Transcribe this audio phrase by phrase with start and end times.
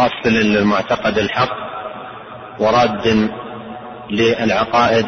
[0.00, 1.56] واصل للمعتقد الحق
[2.58, 3.30] وراد
[4.10, 5.06] للعقائد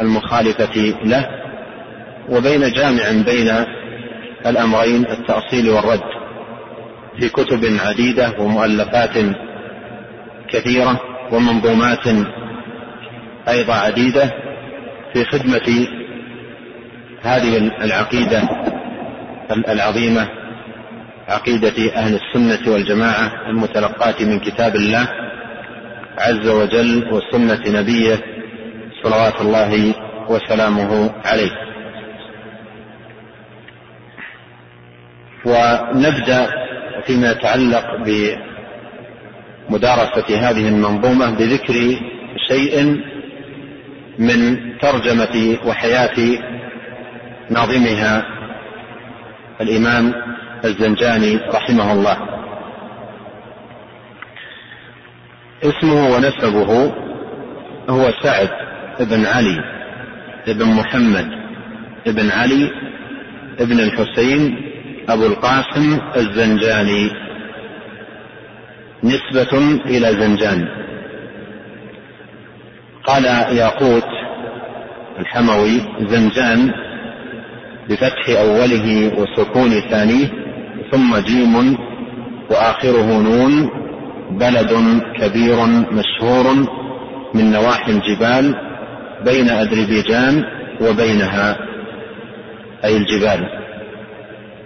[0.00, 1.28] المخالفة له
[2.28, 3.64] وبين جامع بين
[4.46, 6.00] الأمرين التأصيل والرد
[7.20, 9.16] في كتب عديدة ومؤلفات
[10.48, 11.00] كثيرة
[11.32, 12.06] ومنظومات
[13.48, 14.30] أيضا عديدة
[15.12, 15.86] في خدمة
[17.22, 18.42] هذه العقيدة
[19.68, 20.28] العظيمة
[21.30, 25.08] عقيدة أهل السنة والجماعة المتلقاة من كتاب الله
[26.18, 28.18] عز وجل وسنة نبيه
[29.02, 29.94] صلوات الله
[30.28, 31.50] وسلامه عليه.
[35.44, 36.50] ونبدأ
[37.06, 37.86] فيما يتعلق
[39.68, 41.74] بمدارسة هذه المنظومة بذكر
[42.48, 43.00] شيء
[44.18, 46.38] من ترجمة وحياة
[47.50, 48.24] ناظمها
[49.60, 50.14] الإمام
[50.64, 52.16] الزنجاني رحمه الله
[55.62, 56.92] اسمه ونسبه
[57.88, 58.50] هو سعد
[59.00, 59.58] بن علي
[60.46, 61.28] بن محمد
[62.06, 62.70] بن علي
[63.60, 64.70] بن الحسين
[65.08, 67.10] أبو القاسم الزنجاني.
[69.04, 70.68] نسبة إلى زنجان.
[73.04, 73.24] قال
[73.56, 74.08] ياقوت
[75.18, 76.72] الحموي زنجان
[77.88, 80.39] بفتح أوله وسكون ثانية
[80.90, 81.76] ثم جيم
[82.50, 83.70] وآخره نون
[84.30, 85.56] بلد كبير
[85.92, 86.54] مشهور
[87.34, 88.54] من نواحي الجبال
[89.24, 90.44] بين أذربيجان
[90.80, 91.56] وبينها
[92.84, 93.48] أي الجبال.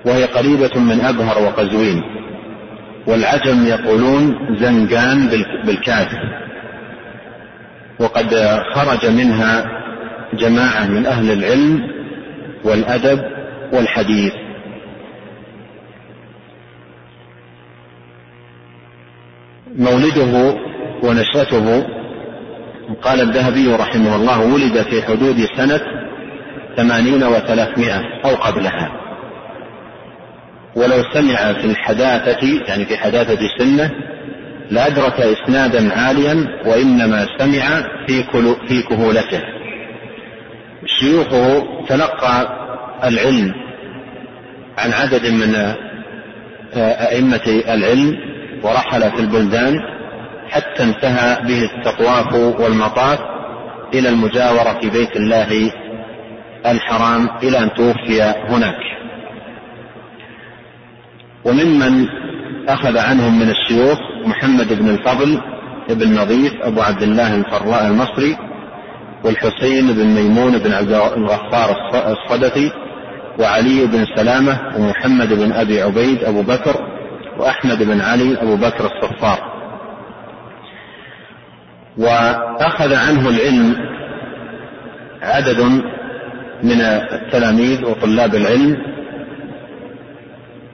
[0.06, 2.02] وهي قريبة من أبهر وقزوين.
[3.06, 5.28] والعجم يقولون زنجان
[5.64, 6.08] بالكاف.
[8.00, 8.34] وقد
[8.74, 9.64] خرج منها
[10.34, 11.80] جماعة من أهل العلم
[12.64, 13.20] والأدب
[13.72, 14.32] والحديث.
[19.72, 20.56] مولده
[21.02, 21.86] ونشأته
[23.02, 25.80] قال الذهبي رحمه الله ولد في حدود سنة
[26.76, 28.92] ثمانين وثلاثمائة أو قبلها.
[30.76, 33.90] ولو سمع في الحداثة يعني في حداثة سنة
[34.70, 38.24] لأدرك إسنادا عاليا وإنما سمع في,
[38.68, 39.40] في كهولته.
[40.86, 42.64] شيوخه تلقى
[43.04, 43.54] العلم
[44.78, 45.74] عن عدد من
[46.76, 49.78] أئمة العلم ورحل في البلدان
[50.50, 53.18] حتى انتهى به التطواف والمطاف
[53.94, 55.72] إلى المجاورة في بيت الله
[56.66, 58.78] الحرام إلى أن توفي هناك.
[61.44, 62.06] وممن
[62.68, 65.40] أخذ عنهم من الشيوخ محمد بن الفضل
[65.88, 68.36] بن نظيف أبو عبد الله الفراء المصري
[69.24, 71.76] والحسين بن ميمون بن عبد الغفار
[72.12, 72.70] الصدفي
[73.38, 76.93] وعلي بن سلامة ومحمد بن أبي عبيد أبو بكر
[77.38, 79.54] وأحمد بن علي أبو بكر الصفار.
[81.98, 83.76] وأخذ عنه العلم
[85.22, 85.60] عدد
[86.62, 88.76] من التلاميذ وطلاب العلم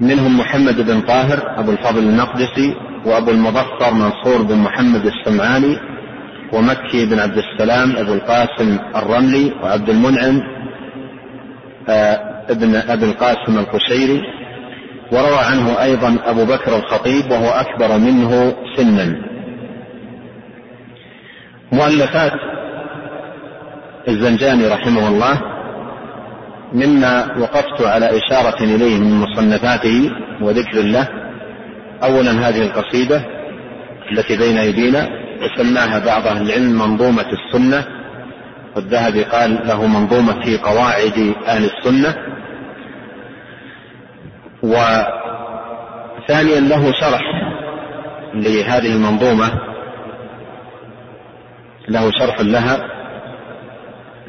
[0.00, 2.74] منهم محمد بن طاهر أبو الفضل المقدسي
[3.06, 5.76] وأبو المظفر منصور بن محمد السمعاني
[6.52, 10.42] ومكي بن عبد السلام أبو القاسم الرملي وعبد المنعم
[11.88, 14.22] آه، ابن أبي القاسم القشيري.
[15.12, 19.16] وروى عنه أيضا أبو بكر الخطيب وهو أكبر منه سنا.
[21.72, 22.32] مؤلفات
[24.08, 25.40] الزنجاني رحمه الله
[26.72, 30.10] مما وقفت على إشارة إليه من مصنفاته
[30.40, 31.08] وذكر له.
[32.02, 33.22] أولا هذه القصيدة
[34.12, 35.08] التي بين أيدينا
[35.42, 37.84] وسماها بعض أهل العلم منظومة السنة.
[38.76, 42.29] والذهبي قال له منظومة في قواعد أهل السنة.
[44.62, 47.22] وثانيا له شرح
[48.34, 49.50] لهذه المنظومة.
[51.88, 52.90] له شرح لها.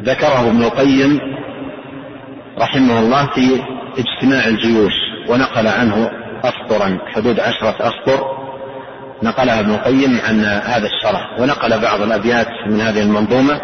[0.02, 1.20] ذكره ابن القيم
[2.60, 3.62] رحمه الله في
[3.98, 4.94] اجتماع الجيوش
[5.28, 6.12] ونقل عنه
[6.44, 8.42] أسطرا حدود عشرة أسطر.
[9.24, 13.62] نقلها ابن القيم عن هذا الشرح ونقل بعض الأبيات من هذه المنظومة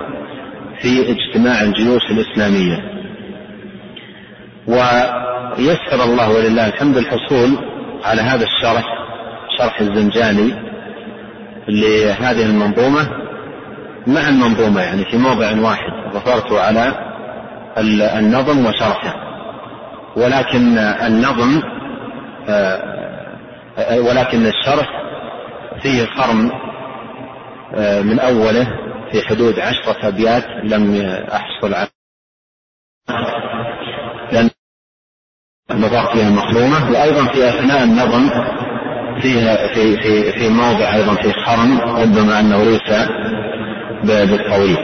[0.82, 2.98] في اجتماع الجيوش الإسلامية.
[5.58, 7.58] ويسر الله ولله الحمد الحصول
[8.04, 8.84] على هذا الشرح
[9.58, 10.54] شرح الزنجاني
[11.68, 13.08] لهذه المنظومة
[14.08, 16.94] مع المنظومة يعني في موضع واحد ظفرت على
[18.20, 19.14] النظم وشرحه
[20.16, 21.62] ولكن النظم
[22.50, 24.90] آه، ولكن الشرح
[25.82, 26.52] فيه خرم
[27.76, 28.68] آه، من أوله
[29.12, 31.02] في حدود عشرة أبيات لم
[31.32, 31.88] أحصل على
[35.72, 38.30] فيها مخرومة وأيضا في أثناء النظم
[39.22, 43.08] فيها في في في موضع أيضا في خرم ربما أنه ليس
[44.04, 44.78] بالطويل.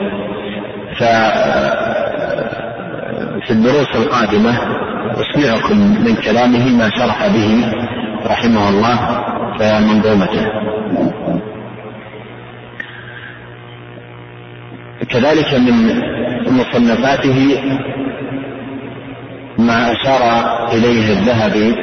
[0.99, 1.03] ف
[3.45, 4.57] في الدروس القادمة
[5.21, 7.73] أسمعكم من كلامه ما شرح به
[8.25, 9.23] رحمه الله
[9.79, 10.47] منظومته
[15.09, 16.01] كذلك من
[16.51, 17.57] مصنفاته
[19.67, 20.23] ما أشار
[20.73, 21.75] إليه الذهبي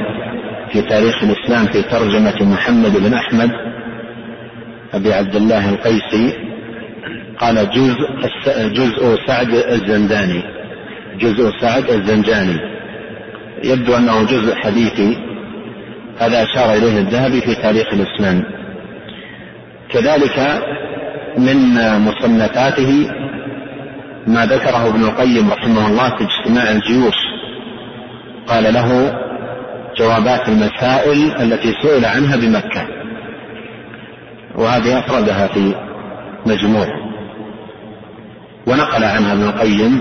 [0.72, 3.50] في تاريخ الإسلام في ترجمة محمد بن أحمد
[4.94, 6.32] أبي عبد الله القيسي
[7.38, 8.06] قال جزء
[8.68, 10.42] جزء سعد الزنداني
[11.18, 12.56] جزء سعد الزنجاني.
[13.64, 15.16] يبدو أنه جزء حديثي
[16.18, 18.44] هذا أشار إليه الذهبي في تاريخ الإسلام.
[19.88, 20.62] كذلك
[21.38, 21.56] من
[21.98, 23.10] مصنفاته
[24.26, 27.29] ما ذكره ابن القيم رحمه الله في اجتماع الجيوش.
[28.46, 29.20] قال له
[29.98, 32.86] جوابات المسائل التي سئل عنها بمكة.
[34.54, 35.74] وهذه أفردها في
[36.46, 36.86] مجموع.
[38.66, 40.00] ونقل عنها ابن القيم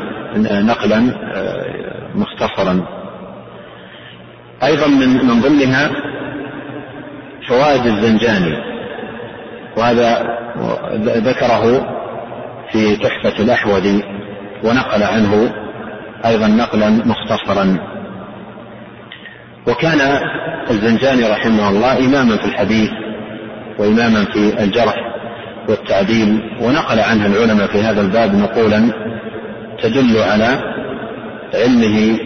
[0.67, 2.85] نقلا آه، مختصرا.
[4.63, 5.91] أيضا من من ضمنها
[7.47, 8.57] فوائد الزنجاني.
[9.77, 10.37] وهذا
[11.03, 11.95] ذكره
[12.71, 14.03] في تحفة الأحوذي
[14.63, 15.51] ونقل عنه
[16.25, 17.88] أيضا نقلا مختصرا.
[19.67, 19.99] وكان
[20.71, 22.89] الزنجاني رحمه الله إماما في الحديث
[23.79, 24.95] وإماما في الجرح
[25.69, 28.91] والتعديل ونقل عنه العلماء في هذا الباب نقولا
[29.83, 30.59] تدل على
[31.53, 32.19] علمه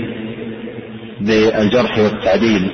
[1.21, 2.71] بالجرح والتعديل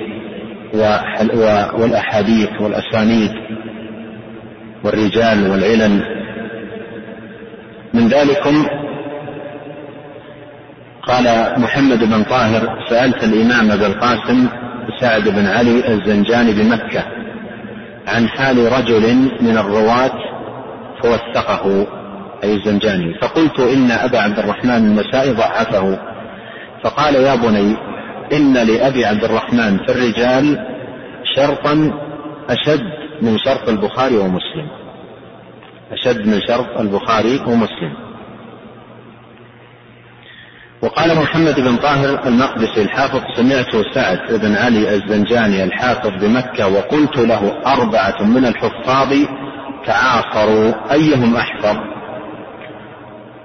[1.74, 3.30] والأحاديث والأسانيد
[4.84, 6.20] والرجال والعلل.
[7.94, 8.66] من ذلكم
[11.02, 14.48] قال محمد بن طاهر سألت الإمام أبا القاسم
[15.00, 17.02] سعد بن علي الزنجاني بمكة
[18.06, 20.12] عن حال رجل من الرواة
[21.02, 21.86] فوثقه
[22.44, 23.14] أي الزنجاني.
[23.22, 25.98] فقلت إن أبا عبد الرحمن النسائي ضعفه.
[26.84, 27.76] فقال يا بني
[28.32, 30.66] إن لأبي عبد الرحمن في الرجال
[31.36, 31.92] شرطا
[32.50, 32.90] أشد
[33.22, 34.68] من شرط البخاري ومسلم.
[35.92, 38.09] أشد من شرط البخاري ومسلم.
[40.82, 47.62] وقال محمد بن طاهر المقدسي الحافظ سمعت سعد بن علي الزنجاني الحافظ بمكة وقلت له
[47.66, 49.14] أربعة من الحفاظ
[49.86, 51.76] تعاصروا أيهم أحفظ؟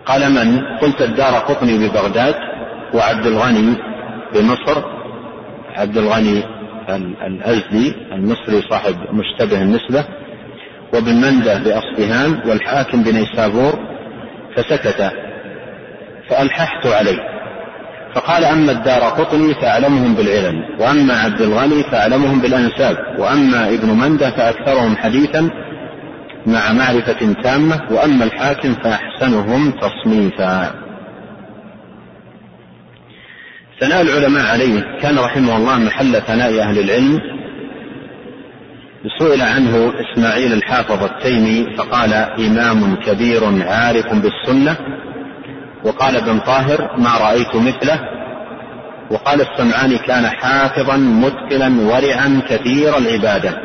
[0.06, 2.36] قال من؟ قلت الدار قطني ببغداد
[2.94, 3.76] وعبد الغني
[4.34, 4.84] بمصر.
[5.76, 6.44] عبد الغني
[7.28, 10.06] الأزدي المصري صاحب مشتبه النسبة.
[10.94, 13.74] وابن مندة بأصفهان والحاكم بنيسابور
[14.56, 15.25] فسكت.
[16.30, 17.36] فألححت عليه.
[18.16, 24.98] فقال أما الدار قطني فأعلمهم بالعلم وأما عبد الغني فأعلمهم بالأنساب وأما ابن مندة فأكثرهم
[24.98, 25.50] حديثا
[26.45, 30.72] مع معرفة تامة وأما الحاكم فأحسنهم تصنيفا.
[33.80, 34.81] ثناء العلماء عليه.
[35.01, 37.21] كان رحمه الله محل ثناء أهل العلم.
[39.19, 44.78] سئل عنه إسماعيل الحافظ التيمي فقال إمام كبير عارف بالسنة.
[45.86, 48.00] وقال ابن طاهر ما رأيت مثله.
[49.12, 53.62] وقال السمعاني كان حافظا متقنا ورعا كثير العبادة.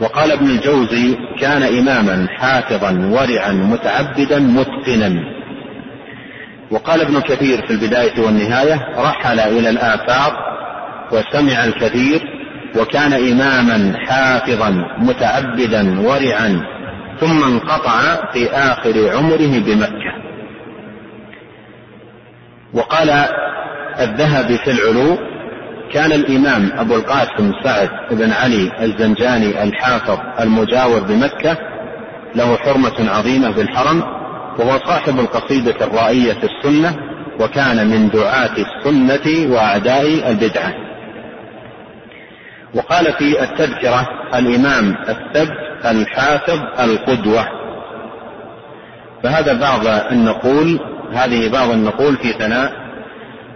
[0.00, 5.42] وقال ابن الجوزي كان إماما حافظا ورعا متعبدا متقنا.
[6.70, 10.32] وقال ابن كثير في البداية والنهاية رحل إلى الآفاق
[11.12, 12.20] وسمع الكثير
[12.76, 16.62] وكان إماما حافظا متعبدا ورعا
[17.20, 20.21] ثم انقطع في آخر عمره بمكة.
[22.74, 23.10] وقال
[24.00, 25.18] الذهبي في العلو
[25.92, 31.56] كان الإمام أبو القاسم سعد بن علي الزنجاني الحافظ المجاور بمكة
[32.34, 34.02] له حرمة عظيمة بالحرم
[34.58, 36.96] وهو صاحب القصيدة الرائية في السنة
[37.40, 40.72] وكان من دعاة السنة وأعداء البدعة.
[42.74, 47.48] وقال في التذكرة الإمام الثبت الحافظ القدوة.
[49.22, 50.80] فهذا بعض النقول
[51.14, 52.72] هذه بعض النقول في ثناء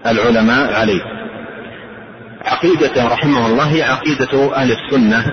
[0.06, 1.02] العلماء عليه.
[2.44, 5.24] عقيدته رحمه الله هي عقيدة أهل السنة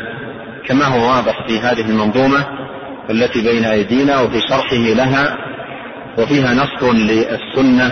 [0.68, 2.46] كما هو واضح في هذه المنظومة
[3.10, 5.38] التي بين أيدينا وفي شرحه لها
[6.18, 7.92] وفيها نصر للسنة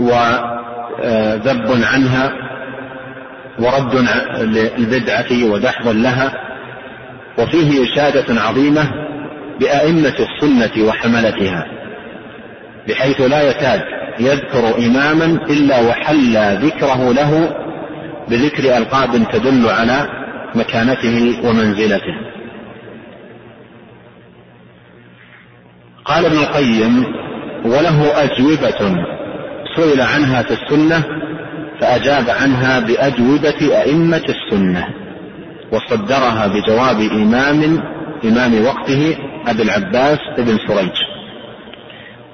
[0.00, 2.32] وذب عنها
[3.58, 4.06] ورد
[4.40, 6.32] للبدعة ودحض لها
[7.38, 8.90] وفيه إشادة عظيمة
[9.60, 11.66] بأئمة السنة وحملتها.
[12.90, 13.80] بحيث لا يكاد
[14.20, 17.56] يذكر إماما إلا وحل ذكره له
[18.28, 20.08] بذكر ألقاب تدل على
[20.54, 22.14] مكانته ومنزلته.
[26.04, 27.04] قال ابن القيم
[27.64, 29.04] وله أجوبة
[29.76, 31.04] سئل عنها في السنة
[31.80, 34.86] فأجاب عنها بأجوبة أئمة السنة
[35.72, 37.82] وصدرها بجواب إمام
[38.24, 39.16] إمام وقته
[39.46, 41.09] أبي العباس بن سريج.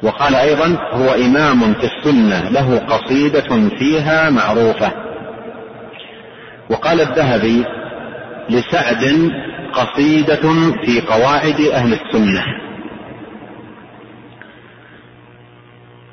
[0.03, 4.93] وقال أيضا هو إمام في السنة له قصيدة فيها معروفة.
[6.71, 7.65] وقال الذهبي
[8.51, 9.33] لسعد
[9.73, 10.43] قصيدة
[10.85, 12.45] في قواعد أهل السنة.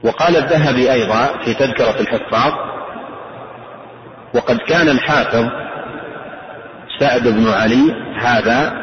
[0.03, 2.53] وقال الذهبي أيضا في تذكرة الحفاظ
[4.35, 5.45] وقد كان الحافظ
[6.99, 8.73] سعد بن علي هذا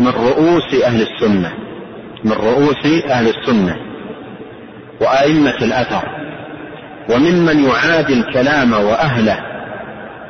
[0.00, 1.52] من رؤوس أهل السنة
[2.24, 3.89] من رؤوس أهل السنة.
[5.00, 6.02] وأئمة الأثر
[7.10, 9.38] وممن يعادي الكلام وأهله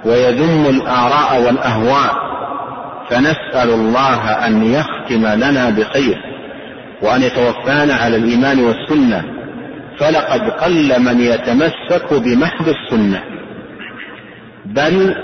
[0.05, 2.31] ويذم الآراء والأهواء
[3.11, 6.19] فنسأل الله أن يختم لنا بخير
[7.03, 9.25] وأن يتوفانا على الإيمان والسنة
[9.99, 13.23] فلقد قل من يتمسك بمحض السنة.
[14.67, 15.15] بل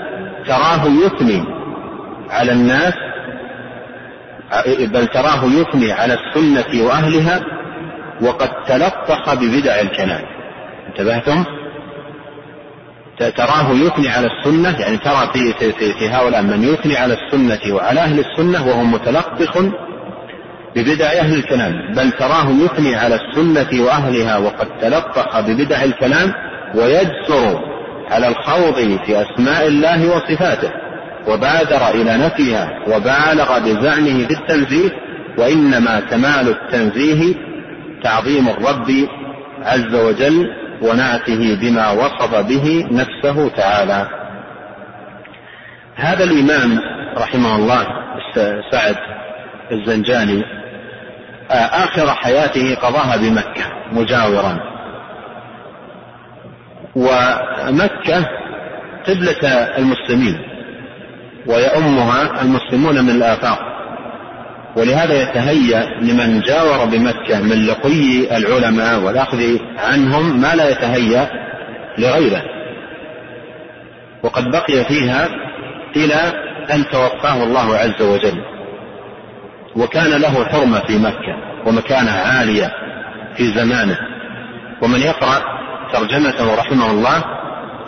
[0.47, 1.43] تراه يثني
[2.29, 2.93] على الناس
[4.93, 7.41] بل تراه يثني على السنة وأهلها
[8.21, 10.21] وقد تلطخ ببدع الكلام
[10.87, 11.43] انتبهتم؟
[13.19, 17.99] تراه يثني على السنة يعني ترى في, في, في هؤلاء من يثني على السنة وعلى
[17.99, 19.57] أهل السنة وهو متلطخ
[20.75, 26.33] ببدع أهل الكلام بل تراه يثني على السنة وأهلها وقد تلطخ ببدع الكلام
[26.75, 27.59] ويجسر
[28.09, 30.71] على الخوض في أسماء الله وصفاته
[31.27, 34.89] وبادر إلى نفيها وبالغ بزعمه في التنزيه
[35.37, 37.35] وإنما كمال التنزيه
[38.03, 39.07] تعظيم الرب
[39.63, 40.47] عز وجل
[40.81, 44.09] ونعته بما وصف به نفسه تعالى.
[45.95, 46.79] هذا الإمام
[47.17, 47.87] رحمه الله
[48.71, 48.95] سعد
[49.71, 50.43] الزنجاني
[51.51, 54.59] آخر حياته قضاها بمكة مجاورا.
[56.95, 58.25] ومكة
[59.07, 59.43] قبلة
[59.77, 60.39] المسلمين
[61.47, 63.66] ويؤمها المسلمون من الآفاق.
[64.77, 71.29] ولهذا يتهيأ لمن جاور بمكة من لقي العلماء والأخذ عنهم ما لا يتهيأ
[71.97, 72.43] لغيره
[74.23, 75.27] وقد بقي فيها
[75.95, 76.15] إلى
[76.73, 78.41] أن توفاه الله عز وجل
[79.75, 82.71] وكان له حرمة في مكة ومكانة عالية
[83.37, 83.97] في زمانه
[84.81, 85.41] ومن يقرأ
[85.93, 87.23] ترجمته رحمه الله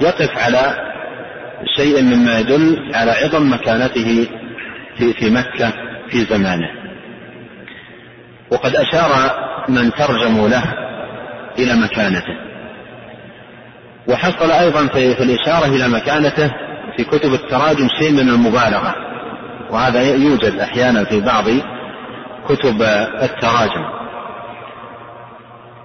[0.01, 0.89] يقف على
[1.77, 4.27] شيء مما يدل على عظم مكانته
[4.97, 5.73] في في مكة
[6.09, 6.78] في زمانه.
[8.51, 9.31] وقد أشار
[9.69, 10.63] من ترجموا له
[11.59, 12.49] إلى مكانته.
[14.07, 16.51] وحصل أيضا في, الإشارة إلى مكانته
[16.97, 18.95] في كتب التراجم شيء من المبالغة.
[19.69, 21.45] وهذا يوجد أحيانا في بعض
[22.47, 22.81] كتب
[23.21, 23.99] التراجم.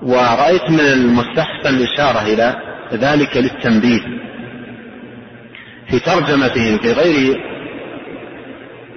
[0.03, 2.57] ورأيت من المستحسن الإشارة إلى
[2.93, 4.01] ذلك للتنبيه.
[5.91, 7.41] في ترجمته في غير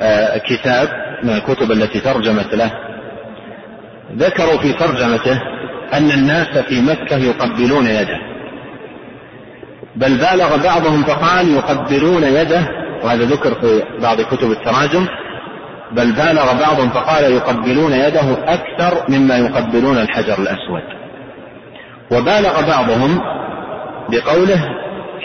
[0.02, 0.90] آه، كتاب
[1.24, 2.87] من الكتب التي ترجمت له
[4.16, 5.42] ذكروا في ترجمته
[5.94, 8.20] أن الناس في مكة يقبلون يده.
[9.96, 12.70] بل بالغ بعضهم فقال يقبلون يده
[13.04, 15.08] وهذا ذكر في بعض كتب التراجم.
[15.92, 20.84] بل بالغ بعضهم فقال يقبلون يده أكثر مما يقبلون الحجر الأسود.
[22.12, 23.22] وبالغ بعضهم
[24.10, 24.70] بقوله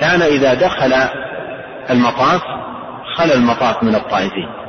[0.01, 0.95] كان إذا دخل
[1.91, 2.43] المطاف
[3.17, 4.62] خلى المطاف من الطائفين.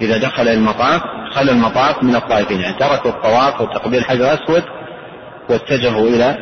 [0.00, 4.62] إذا دخل المطاف خلى المطاف من الطائفين يعني تركوا الطواف وتقبيل الحجر الأسود
[5.50, 6.36] واتجهوا إلى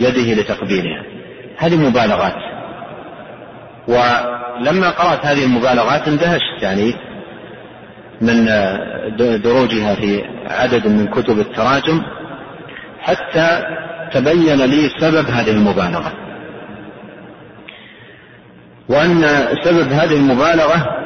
[0.00, 1.02] يده لتقبيلها
[1.56, 2.34] هذه مبالغات.
[3.88, 6.94] ولما قرأت هذه المبالغات اندهشت يعني
[8.20, 8.44] من
[9.42, 12.02] دروجها في عدد من كتب التراجم
[13.00, 13.62] حتى
[14.12, 16.12] تبين لي سبب هذه المبالغة.
[18.88, 19.22] وأن
[19.64, 20.99] سبب هذه المبالغة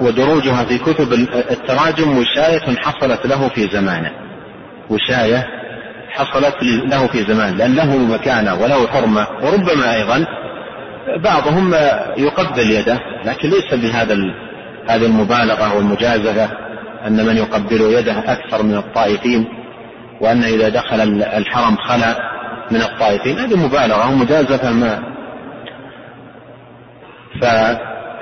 [0.00, 1.12] ودروجها في كتب
[1.50, 4.10] التراجم وشاية حصلت له في زمانه.
[4.90, 5.46] وشاية
[6.10, 10.26] حصلت له في زمانه لأن له مكانة وله حرمة وربما أيضا
[11.24, 11.74] بعضهم
[12.16, 14.16] يقبل يده لكن ليس بهذا
[14.88, 16.48] هذه المبالغة والمجازفة
[17.06, 19.46] أن من يقبل يده أكثر من الطائفين
[20.20, 22.32] وأن إذا دخل الحرم خلا
[22.70, 23.38] من الطائفين.
[23.38, 25.02] هذه مبالغة ومجازفة ما.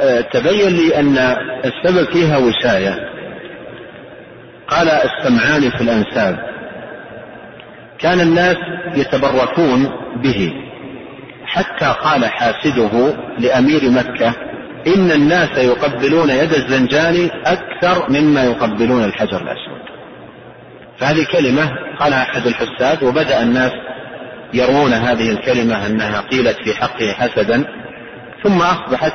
[0.01, 1.19] فتبين لي أن
[1.65, 3.11] السبب فيها وشاية
[4.69, 6.39] قال السمعان في الأنساب
[7.99, 8.57] كان الناس
[8.95, 9.91] يتبركون
[10.23, 10.53] به.
[11.45, 14.33] حتى قال حاسده لأمير مكة
[14.87, 19.81] إن الناس يقبلون يد الزنجاني أكثر مما يقبلون الحجر الأسود.
[20.99, 23.73] فهذه كلمة قالها أحد الحساد وبدأ الناس
[24.55, 27.65] يروون هذه الكلمة أنها قيلت في حقه حسدا
[28.43, 29.13] ثم أصبحت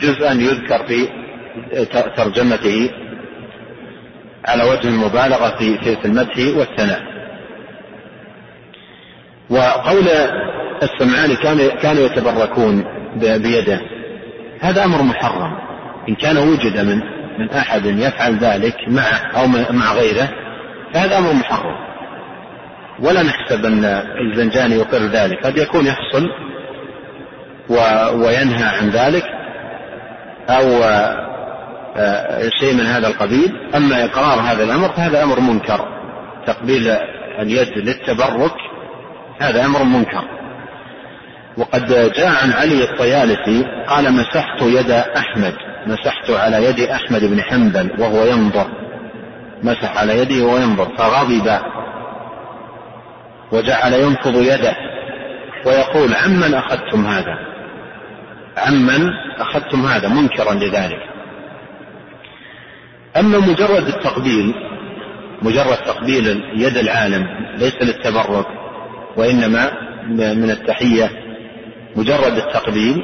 [0.00, 1.08] جزءا يذكر في
[2.16, 2.90] ترجمته
[4.44, 7.02] على وجه المبالغة في في المدح والثناء.
[9.50, 10.08] وقول
[10.82, 11.34] السمعان
[11.82, 12.84] كانوا يتبركون
[13.16, 13.80] بيده
[14.60, 15.58] هذا أمر محرم.
[16.08, 17.00] إن كان وجد من
[17.38, 19.02] من أحد يفعل ذلك مع
[19.36, 20.28] أو مع غيره
[20.94, 21.76] فهذا أمر محرم.
[23.00, 23.84] ولا نحسب أن
[24.30, 26.30] الزنجاني يقر ذلك قد يكون يحصل
[28.20, 29.24] وينهى عن ذلك.
[30.50, 30.82] أو
[31.96, 33.56] آه، شيء من هذا القبيل.
[33.74, 35.88] أما إقرار هذا الأمر فهذا أمر منكر.
[36.46, 36.88] تقبيل
[37.38, 38.54] اليد للتبرك
[39.40, 40.24] هذا أمر منكر.
[41.56, 41.86] وقد
[42.16, 45.54] جاء عن علي الطيالسي قال مسحت يد أحمد
[45.86, 48.66] مسحت على يد أحمد بن حنبل وهو ينظر.
[49.62, 51.58] مسح على يده وهو ينظر فغضب
[53.52, 54.76] وجعل ينفض يده
[55.66, 57.53] ويقول عمن أخذتم هذا؟
[58.56, 61.14] عمن أخذتم هذا منكرا لذلك.
[63.16, 64.54] أما مجرد التقبيل
[65.42, 68.46] مجرد تقبيل يد العالم ليس للتبرك
[69.16, 69.72] وإنما
[70.08, 71.10] من التحية
[71.96, 73.02] مجرد التقبيل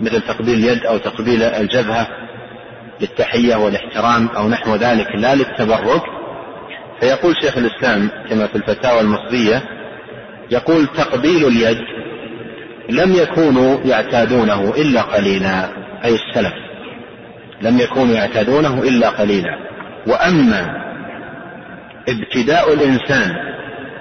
[0.00, 2.08] مثل تقبيل اليد أو تقبيل الجبهة
[3.00, 6.02] للتحية والاحترام أو نحو ذلك لا للتبرك
[7.00, 9.62] فيقول شيخ الإسلام كما في الفتاوى المصرية
[10.50, 11.78] يقول تقبيل اليد
[12.92, 15.68] لم يكونوا يعتادونه إلا قليلا
[16.04, 16.52] أي السلف.
[17.62, 19.58] لم يكونوا يعتادونه إلا قليلا.
[20.06, 20.66] وأما
[22.08, 23.34] ابتداء الإنسان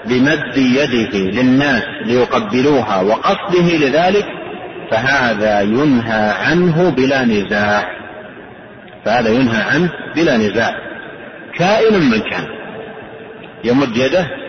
[0.05, 4.25] بمد يده للناس ليقبلوها وقصده لذلك
[4.91, 7.83] فهذا ينهى عنه بلا نزاع.
[9.05, 10.75] فهذا ينهى عنه بلا نزاع.
[11.57, 12.47] كائن من كان
[13.63, 14.40] يمد يده.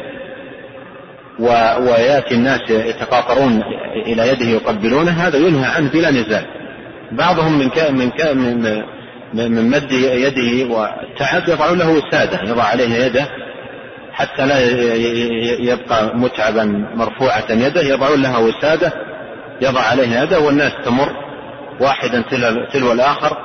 [1.79, 3.63] وياتي الناس يتقاطرون
[4.07, 6.43] إلى يده يقبلونه هذا ينهى عنه بلا نزاع
[7.13, 7.91] بعضهم من ك...
[7.91, 8.27] من ك...
[8.33, 8.83] من
[9.35, 13.27] من مد يده والتعب يضعون له وساده يضع عليه يده
[14.13, 14.61] حتى لا
[15.73, 18.93] يبقى متعبا مرفوعة يده يضعون لها وسادة
[19.63, 21.09] يضع عليها يده والناس تمر
[21.81, 22.25] واحدا
[22.73, 23.37] تلو الآخر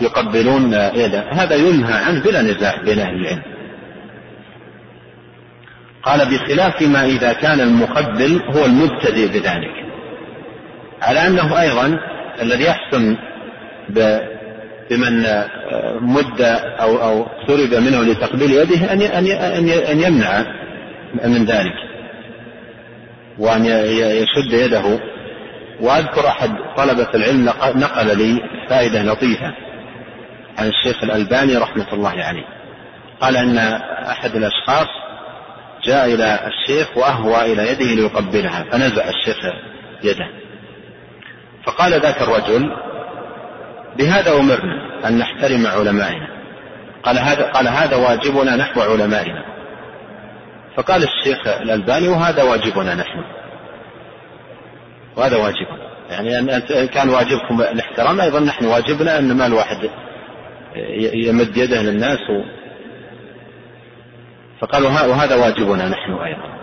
[0.00, 1.24] يقبلون يده.
[1.32, 3.42] هذا ينهى عنه بلا نزاع بين أهل العلم.
[6.08, 9.70] قال بخلاف ما إذا كان المقبل هو المبتدئ بذلك.
[11.02, 11.98] على أنه أيضا
[12.42, 13.16] الذي يحسن
[14.90, 15.26] بمن
[16.00, 16.40] مد
[16.80, 19.02] أو أو سرب منه لتقبيل يده أن
[19.90, 20.44] أن يمنع
[21.24, 21.74] من ذلك
[23.38, 25.00] وأن يشد يده.
[25.80, 27.44] وأذكر أحد طلبة العلم
[27.74, 29.54] نقل لي فائدة لطيفة
[30.58, 32.44] عن الشيخ الألباني رحمة الله عليه.
[33.20, 33.58] قال أن
[34.08, 34.88] أحد الأشخاص
[35.88, 39.36] جاء إلى الشيخ وأهوى إلى يده ليقبلها فنزع الشيخ
[40.04, 40.28] يده.
[41.66, 42.70] فقال ذاك الرجل
[43.98, 46.28] بهذا أمرنا أن نحترم علمائنا.
[47.02, 49.44] قال هذا قال هذا واجبنا نحو علمائنا.
[50.76, 53.24] فقال الشيخ الألباني وهذا واجبنا نحن.
[55.16, 59.90] وهذا واجبنا يعني أن كان واجبكم الاحترام أيضا نحن واجبنا أن ما الواحد
[61.14, 62.18] يمد يده للناس
[64.62, 66.58] و فقال وهذا واجبنا نحن أيضا.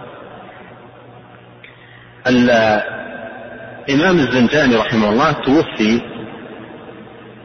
[3.89, 6.01] الإمام الزنجاني رحمه الله توفي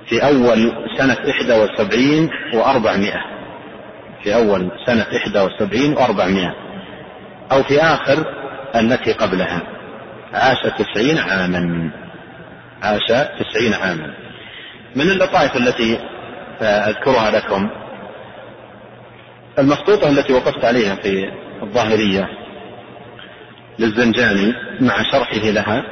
[0.06, 3.20] في أول سنة إحدى وسبعين وأربعمائة.
[4.22, 6.54] في أول سنة إحدى وسبعين وأربعمائة.
[7.52, 8.24] أو في آخر
[8.76, 9.62] التي قبلها.
[10.32, 11.90] عاش تسعين عاما.
[12.82, 13.06] عاش
[13.38, 14.14] تسعين عاما.
[14.96, 15.98] من اللطائف التي
[16.62, 17.70] أذكرها لكم.
[19.58, 21.30] المخطوطة التي وقفت عليها في
[21.62, 22.28] الظاهرية
[23.78, 25.82] للزنجاني مع شرحه لها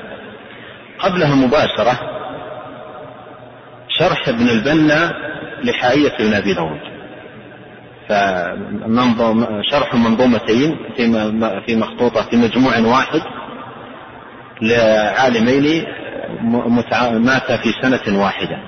[0.99, 1.99] قبلها مباشرة
[3.89, 5.13] شرح ابن البنا
[5.65, 6.81] لحائية ابن أبي داود.
[8.09, 11.13] فمنظوم شرح منظومتين في
[11.67, 13.21] في مخطوطة في مجموع واحد
[14.63, 15.85] لعالمين
[17.13, 18.59] مات في سنة واحدة.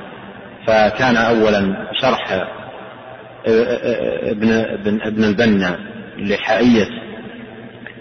[0.67, 2.47] فكان أولا شرح
[3.47, 5.79] ابن ابن ابن البنا
[6.19, 6.89] لحائية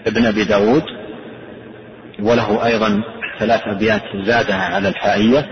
[0.06, 0.82] ابن أبي داود
[2.22, 3.02] وله أيضا
[3.38, 5.46] ثلاث أبيات زادها على الحائية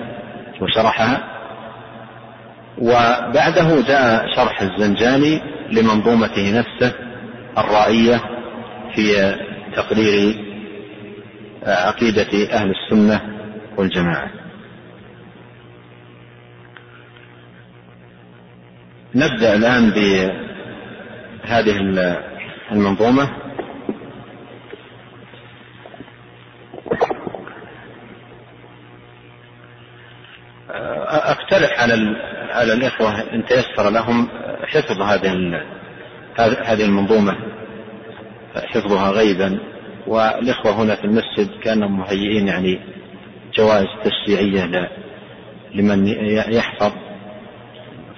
[0.60, 1.24] وشرحها.
[2.78, 6.92] وبعده جاء شرح الزنجاني لمنظومته نفسه
[7.58, 8.20] الرائية
[8.94, 9.34] في
[9.76, 10.36] تقرير
[11.66, 13.20] عقيدة أهل السنة
[13.76, 14.30] والجماعة.
[19.14, 21.76] نبدأ الآن بهذه
[22.72, 23.28] المنظومة.
[31.08, 31.94] أقترح على
[32.50, 34.28] على الإخوة إن تيسر لهم
[34.66, 35.62] حفظ هذه
[36.64, 37.36] هذه المنظومة
[38.54, 39.58] حفظها غيبا.
[40.06, 42.80] والإخوة هنا في المسجد كانوا مهيئين يعني
[43.54, 44.90] جوائز تشجيعية
[45.74, 46.06] لمن
[46.52, 46.92] يحفظ.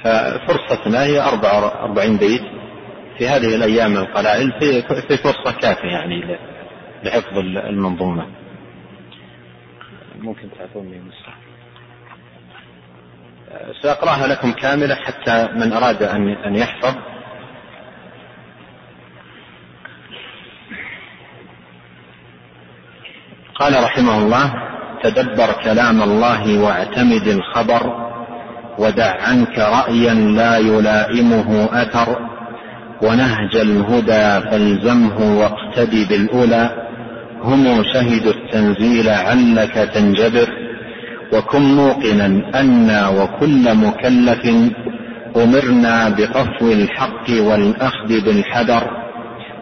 [0.05, 2.43] ففرصتنا هي أربع أربعين بيت
[3.19, 6.39] في هذه الأيام القلائل في, في فرصة كافية يعني
[7.05, 8.27] لحفظ المنظومة.
[10.19, 11.41] ممكن تعطوني مصحف
[13.83, 16.03] سأقرأها لكم كاملة حتى من أراد
[16.47, 16.95] أن يحفظ.
[23.55, 24.53] قال رحمه الله
[25.03, 28.10] تدبر كلام الله واعتمد الخبر
[28.81, 32.09] ودع عنك رأيا لا يلائمه أثر
[33.03, 36.71] ونهج الهدى فالزمه واقتد بالأولى.
[37.43, 40.49] هم شهدوا التنزيل علك تنجبر
[41.33, 42.27] وكن موقنا
[42.61, 44.45] أنا وكل مكلف.
[45.37, 48.83] أمرنا بقفو الحق والأخذ بالحذر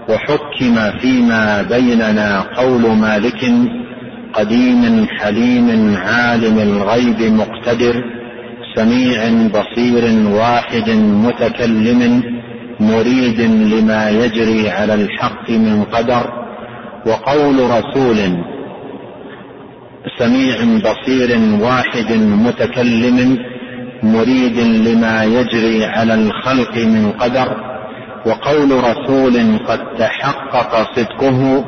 [0.09, 3.53] وحكم فيما بيننا قول مالك
[4.33, 8.18] قديم حليم عالم الغيب مقتدر.
[8.79, 9.21] سميع
[9.55, 10.91] بصير واحد
[11.27, 12.23] متكلم
[12.81, 16.25] مريد لما يجري على الحق من قدر
[17.07, 18.19] وقول رسول
[20.19, 22.13] سميع بصير واحد
[22.47, 23.39] متكلم
[24.03, 27.57] مريد لما يجري على الخلق من قدر
[28.27, 31.65] وقول رسول قد تحقق صدقه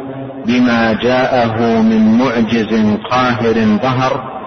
[0.46, 4.39] بما جاءه من معجز قاهر ظهر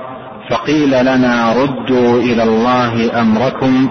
[0.49, 3.89] فقيل لنا ردوا إلى الله أمركم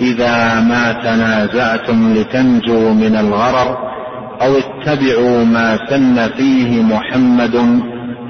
[0.00, 3.78] إذا ما تنازعتم لتنجوا من الغرر
[4.42, 7.82] أو اتبعوا ما سن فيه محمد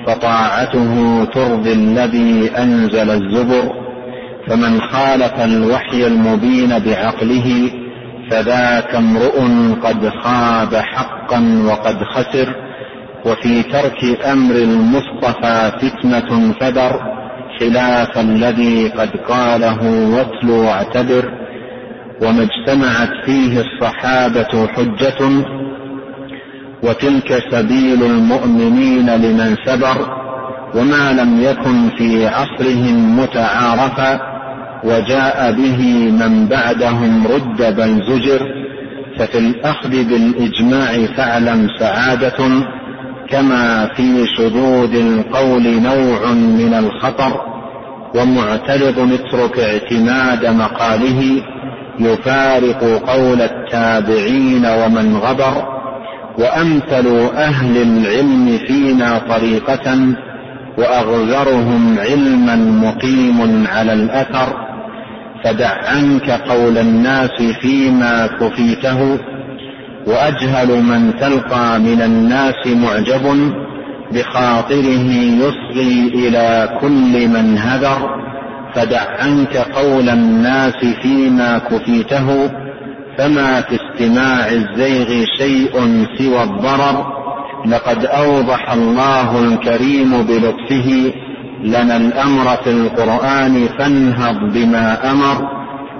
[0.06, 3.72] فطاعته ترضي الذي أنزل الزبر
[4.48, 7.70] فمن خالف الوحي المبين بعقله
[8.30, 9.40] فذاك امرؤ
[9.82, 12.54] قد خاب حقا وقد خسر
[13.26, 17.21] وفي ترك أمر المصطفى فتنة فدر
[17.62, 19.78] خلاف الذي قد قاله
[20.14, 21.24] واتل واعتبر
[22.22, 25.44] وما اجتمعت فيه الصحابة حجة
[26.82, 29.96] وتلك سبيل المؤمنين لمن سبر
[30.74, 34.20] وما لم يكن في عصرهم متعارفا
[34.84, 38.40] وجاء به من بعدهم رد بل زجر
[39.18, 42.64] ففي الأخذ بالإجماع فاعلم سعادة
[43.28, 47.51] كما في شذوذ القول نوع من الخطر
[48.14, 51.42] ومعترض اترك اعتماد مقاله
[52.00, 55.82] يفارق قول التابعين ومن غبر
[56.38, 59.98] وأمثل أهل العلم فينا طريقة
[60.78, 64.72] واغزرهم علما مقيم على الأثر
[65.44, 69.18] فدع عنك قول الناس فيما كفيته
[70.06, 73.52] وأجهل من تلقى من الناس معجب
[74.14, 75.10] بخاطره
[75.42, 78.22] يصغي إلى كل من هذر
[78.74, 82.50] فدع عنك قول الناس فيما كفيته
[83.18, 87.22] فما في استماع الزيغ شيء سوى الضرر.
[87.66, 91.12] لقد أوضح الله الكريم بلطفه
[91.64, 95.48] لنا الأمر في القرآن فانهض بما أمر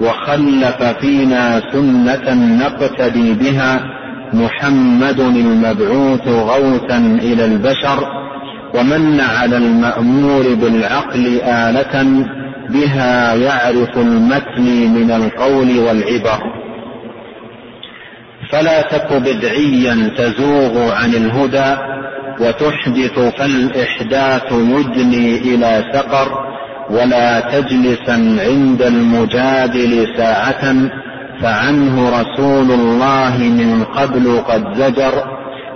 [0.00, 4.01] وخلف فينا سنة نقتدي بها.
[4.32, 8.08] محمد المبعوث غوثا إلى البشر
[8.74, 12.26] ومن على المأمور بالعقل آلة
[12.68, 16.62] بها يعرف المتن من القول والعبر.
[18.50, 21.76] فلا تك بدعيا تزوغ عن الهدى
[22.40, 26.52] وتحدث فالإحداث يدني إلى سقر
[26.90, 30.74] ولا تجلسا عند المجادل ساعة.
[31.42, 35.12] فعنه رسول الله من قبل قد زجر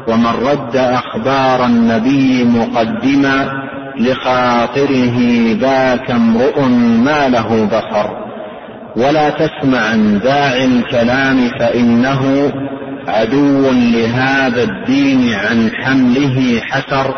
[0.08, 3.66] ومن رد أخبار النبي مقدما
[4.00, 5.18] لخاطره
[5.60, 6.60] ذاك امرؤ
[7.04, 8.26] ما له بصر.
[8.96, 12.52] ولا تسمع عن داعي الكلام فإنه
[13.08, 17.14] عدو لهذا الدين عن حمله حسر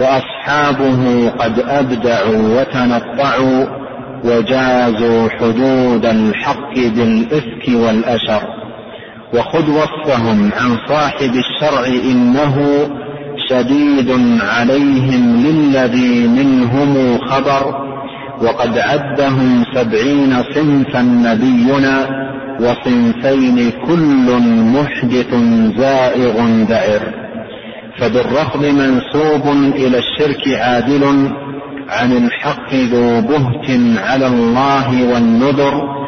[0.00, 3.87] وأصحابه قد أبدعوا وتنطعوا
[4.24, 8.42] وجازوا حدود الحق بالإفك والأشر
[9.34, 12.56] وخذ وصفهم عن صاحب الشرع إنه
[13.48, 17.88] شديد عليهم للذي منهم خبر
[18.42, 22.28] وقد عدهم سبعين صنفا نبينا
[22.60, 24.38] وصنفين كل
[24.74, 25.34] محدث
[25.78, 27.00] زائغ دعر
[27.98, 31.30] فبالرفض منسوب إلى الشرك عادل
[31.88, 35.98] عن الحق ذو بهت على الله والنذر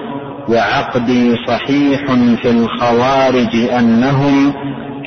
[0.49, 2.01] وعقدي صحيح
[2.43, 4.53] في الخوارج أنهم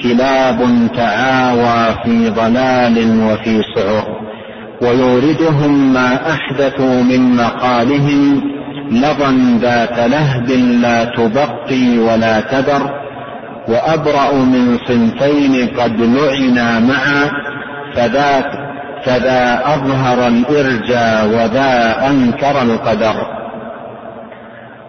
[0.03, 4.23] كلاب تعاوى في ضلال وفي سعر.
[4.81, 8.41] ويوردهم ما أحدثوا من مقالهم
[8.91, 10.49] لظا ذات لهب
[10.81, 13.03] لا تبقي ولا تذر.
[13.67, 17.31] وأبرأ من صنفين قد لعنا معا
[17.95, 18.62] فذاك
[19.05, 23.15] فذا أظهر الإرجى وذا أنكر القدر.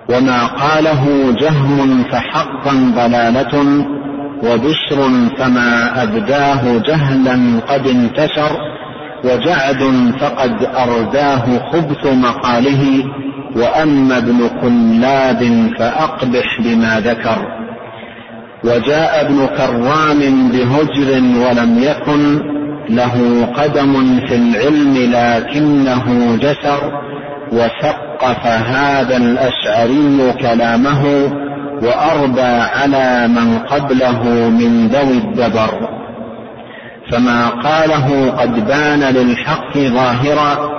[0.08, 3.84] وما قاله جهم فحقا ضلالة
[4.42, 8.50] وبشر فما أبداه جهلا قد انتشر
[9.24, 13.04] وجعد فقد أرداه خبث مقاله
[13.56, 17.64] وأما ابن كلاب فأقبح بما ذكر.
[18.64, 21.10] وجاء ابن كرام بهجر
[21.48, 22.53] ولم يكن
[22.88, 26.92] له قدم في العلم لكنه جسر
[27.52, 31.04] وسقف هذا الأشعري كلامه
[31.82, 35.88] وأربى على من قبله من ذوي الدبر.
[37.10, 40.70] فما قاله قد بان للحق ظاهرا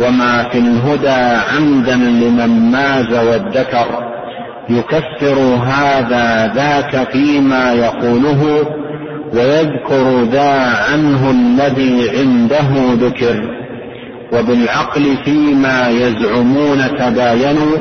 [0.00, 3.86] وما في الهدى عمدا لمن ماز وادكر.
[4.70, 8.66] يكفر هذا ذاك فيما يقوله
[9.34, 10.52] ويذكر ذا
[10.92, 12.68] عنه الذي عنده
[13.06, 13.56] ذكر
[14.32, 17.76] وبالعقل فيما يزعمون تباينوا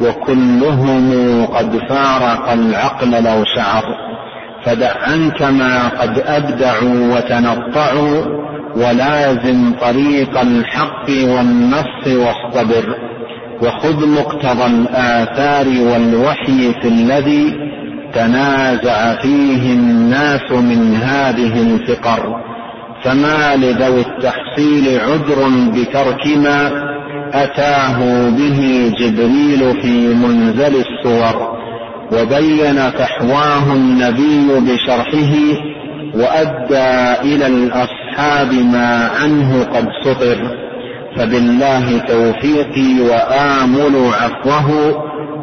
[0.00, 3.84] وكلهم قد فارق العقل لو شعر
[4.64, 8.24] فدع عنك ما قد أبدعوا وتنطعوا
[8.76, 12.96] ولازم طريق الحق والنص واصطبر
[13.62, 17.54] وخذ مقتضى الآثار والوحي في الذي
[18.14, 22.40] تنازع فيه الناس من هذه الفقر
[23.04, 26.70] فما لذوي التحصيل عذر بترك ما
[27.32, 31.54] أتاه به جبريل في منزل الصور
[32.12, 35.34] وبين فحواه النبي بشرحه
[36.14, 40.56] وأدى إلى الأصحاب ما عنه قد سطر
[41.16, 44.70] فبالله توفيقي وآمل عفوه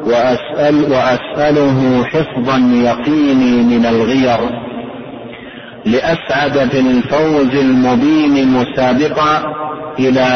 [0.06, 4.40] وأسأل وأسأله حفظا يقيني من الغير
[5.86, 9.62] لأسعد في الفوز المبين مسابقا
[10.00, 10.28] إلى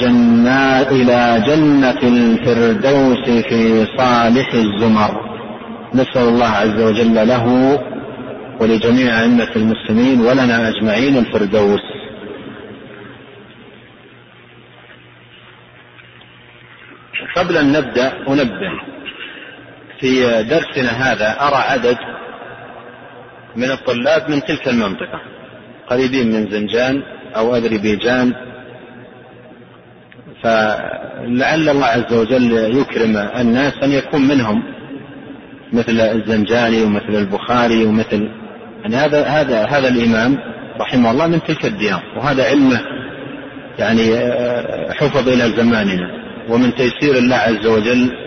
[0.00, 5.34] جنات إلى جنة الفردوس في صالح الزمر.
[5.94, 7.78] نسأل الله عز وجل له
[8.60, 11.80] ولجميع أئمة المسلمين ولنا أجمعين الفردوس.
[17.36, 18.72] قبل أن نبدأ أنبه.
[20.00, 21.96] في درسنا هذا أرى عدد
[23.56, 25.20] من الطلاب من تلك المنطقة.
[25.90, 27.02] قريبين من زنجان
[27.36, 28.32] أو أذربيجان
[30.42, 34.62] فلعل الله عز وجل يكرم الناس أن يكون منهم
[35.72, 38.28] مثل الزنجاني ومثل البخاري ومثل
[38.82, 40.38] يعني هذا هذا هذا الإمام
[40.80, 42.02] رحمه الله من تلك الديار.
[42.16, 42.80] وهذا علمه
[43.78, 44.02] يعني
[44.92, 46.24] حفظ إلى زماننا.
[46.48, 48.23] ومن تيسير الله عز وجل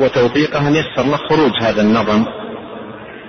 [0.00, 2.24] وتوفيقه أن يسر له خروج هذا النظم.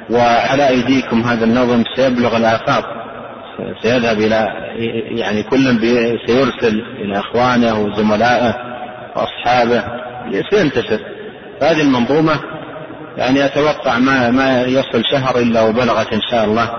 [0.09, 2.99] وعلى أيديكم هذا النظم سيبلغ الآفاق.
[3.81, 4.47] سيذهب إلى
[5.19, 5.79] يعني كل
[6.27, 8.55] سيرسل إلى إخوانه وزملائه
[9.15, 9.83] وأصحابه
[10.51, 10.99] سينتشر
[11.61, 12.39] هذه المنظومة
[13.17, 16.69] يعني أتوقع ما ما يصل شهر إلا وبلغت إن شاء الله.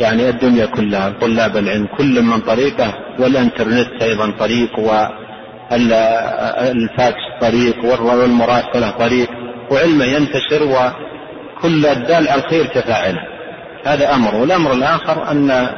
[0.00, 4.78] يعني الدنيا كلها طلاب العلم كل من طريقه والإنترنت أيضا طريق
[5.70, 9.28] والفاكس طريق والمراسلة طريق
[9.70, 13.22] وعلمه ينتشر وكل الدال على الخير كفاعله.
[13.86, 14.34] هذا أمر.
[14.34, 15.68] والأمر الآخر أن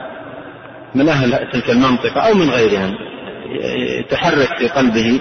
[0.94, 2.94] من أهل تلك المنطقة أو من غيرهم
[4.10, 5.20] تحرك في قلبه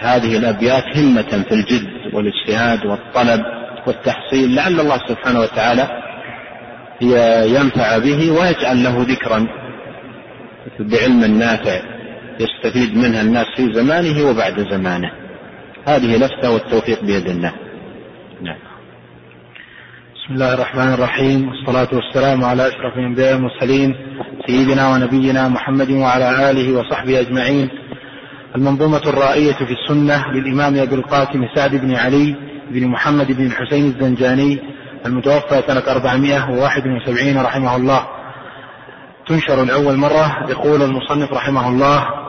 [0.00, 3.40] هذه الأبيات همة في الجد والاجتهاد والطلب
[3.86, 5.88] والتحصيل لعل الله سبحانه وتعالى
[7.56, 9.46] ينفع به ويجعل له ذكرا
[10.80, 11.80] بعلم نافع.
[12.40, 15.10] يستفيد منها الناس في زمانه وبعد زمانه.
[15.88, 17.52] هذه لفتة والتوفيق بيد الله
[18.42, 18.56] نعم.
[20.14, 21.48] بسم الله الرحمن الرحيم.
[21.48, 23.94] والصلاة والسلام على أشرف الأنبياء والمرسلين
[24.46, 27.68] سيدنا ونبينا محمد وعلى آله وصحبه أجمعين.
[28.56, 32.36] المنظومة الرائية في السنة للإمام أبي القاسم سعد بن علي
[32.70, 34.58] بن محمد بن الحسين الزنجاني
[35.06, 38.08] المتوفى سنة 471 رحمه الله.
[39.26, 42.27] تنشر لأول مرة يقول المصنف رحمه الله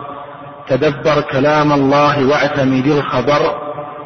[0.69, 3.41] تدبر كلام الله واعتمد الخبر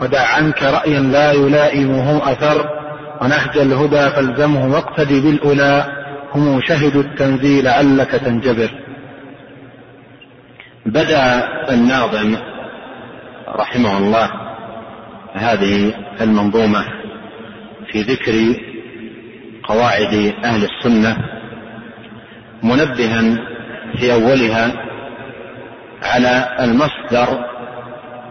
[0.01, 2.69] ودع عنك رأيا لا يلائمه أثر
[3.21, 5.85] ونهج الهدى فالزمه واقتدي بالأولى
[6.35, 8.71] هم شهدوا التنزيل لعلك تنجبر.
[10.85, 12.35] بدأ الناظم
[13.47, 14.29] رحمه الله
[15.33, 16.85] هذه المنظومة
[17.91, 18.33] في ذكر
[19.63, 21.17] قواعد أهل السنة
[22.63, 23.37] منبها
[23.97, 24.92] في أولها
[26.03, 27.45] على المصدر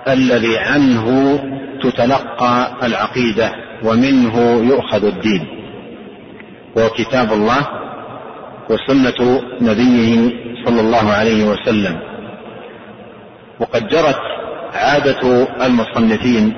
[0.09, 1.39] الذي عنه
[1.83, 3.53] تتلقى العقيدة
[3.85, 5.47] ومنه يؤخذ الدين
[6.77, 7.69] وهو كتاب الله
[8.71, 10.31] وسنة نبيه
[10.67, 11.99] صلى الله عليه وسلم.
[13.61, 14.21] وقد جرت
[14.75, 16.55] عادة المصنفين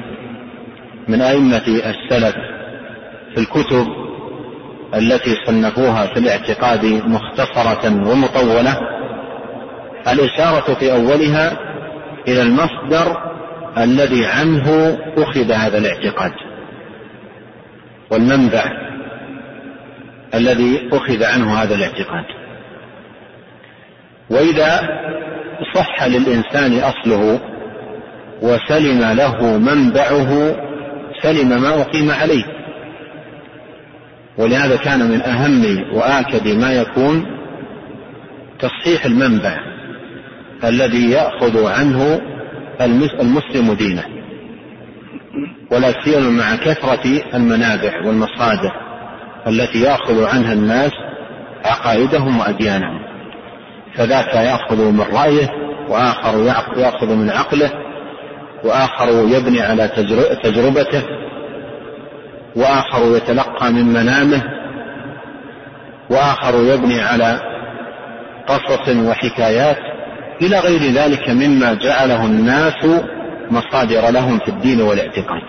[1.09, 2.35] من أئمة السلف
[3.35, 3.87] في الكتب
[4.95, 8.79] التي صنفوها في الاعتقاد مختصرة ومطولة
[10.09, 11.59] الإشارة في أولها
[12.29, 13.17] إلى المصدر
[13.79, 16.33] الذي عنه أخذ هذا الاعتقاد
[18.11, 18.65] والمنبع
[20.35, 22.25] الذي أخذ عنه هذا الاعتقاد.
[24.31, 24.81] وإذا
[25.75, 27.41] صح للإنسان أصله
[28.43, 30.57] وسلم له منبعه
[31.23, 32.45] سلم ما أقيم عليه.
[34.39, 37.27] ولهذا كان من أهم وآكد ما يكون
[38.59, 39.74] تصحيح المنبع.
[40.65, 42.21] الذي يأخذ عنه
[43.21, 44.05] المسلم دينه.
[45.71, 48.73] ولا سيما مع كثرة المنابع والمصادر
[49.47, 50.93] التي يأخذ عنها الناس
[51.65, 53.01] عقائدهم وأديانهم.
[53.95, 55.49] فذاك يأخذ من رأيه
[55.89, 56.43] وآخر
[56.77, 57.71] يأخذ من عقله
[58.65, 59.89] وآخر يبني على
[60.43, 61.03] تجربته
[62.57, 64.43] وآخر يتلقى من منامه
[66.11, 67.41] وآخر يبني على
[68.47, 69.79] قصص وحكايات
[70.43, 72.87] إلى غير ذلك مما جعله الناس
[73.51, 75.43] مصادر لهم في الدين والاعتقاد.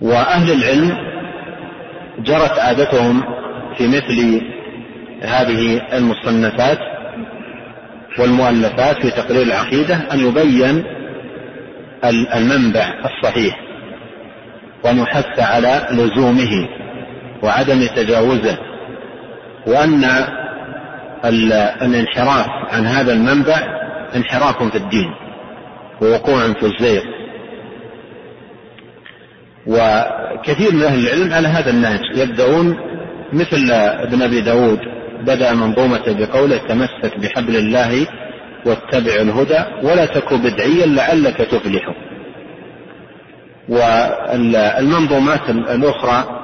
[0.00, 0.96] وأهل العلم
[2.18, 3.22] جرت عادتهم
[3.76, 4.42] في مثل
[5.22, 6.78] هذه المصنفات
[8.18, 10.84] والمؤلفات في تقرير العقيدة أن يبين
[12.34, 13.60] المنبع الصحيح
[14.84, 16.68] وأن يحث على لزومه
[17.42, 18.58] وعدم تجاوزه
[19.66, 20.04] وأن
[21.24, 23.56] الانحراف عن هذا المنبع
[24.16, 25.10] انحراف في الدين
[26.02, 27.02] ووقوع في الزيغ.
[29.66, 32.76] وكثير من أهل العلم على هذا النهج يبدأون
[33.32, 34.78] مثل ابن أبي داود
[35.20, 38.06] بدأ منظومة بقوله تمسك بحبل الله
[38.66, 41.94] واتبع الهدى ولا تك بدعيا لعلك تفلح.
[43.68, 46.40] والمنظومات الأخرى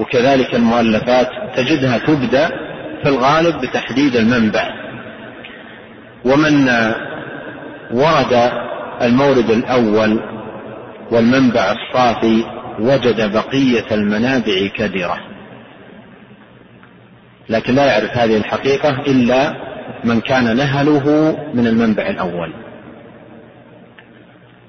[0.00, 2.50] وكذلك المؤلفات تجدها تبدأ
[3.04, 4.68] في الغالب بتحديد المنبع.
[6.24, 6.68] ومن
[7.90, 8.50] ورد
[9.02, 10.20] المورد الأول
[11.10, 12.44] والمنبع الصافي
[12.80, 15.16] وجد بقية المنابع كدرة.
[17.48, 19.54] لكن لا يعرف هذه الحقيقة إلا
[20.04, 22.52] من كان نهله من المنبع الأول.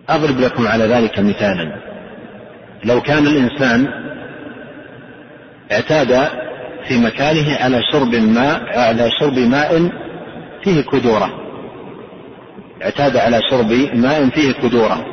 [0.10, 1.76] أضرب لكم على ذلك مثالا.
[2.84, 3.88] لو كان الإنسان
[5.72, 6.45] اعتاد
[6.88, 9.90] في مكانه على شرب ماء على شرب ماء
[10.64, 11.42] فيه كدورة.
[12.84, 15.06] اعتاد على شرب ماء فيه كدورة.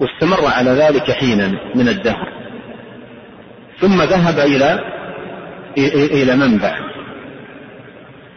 [0.00, 2.32] واستمر على ذلك حينا من الدهر.
[3.80, 4.78] ثم ذهب إلى
[5.96, 6.78] إلى منبع.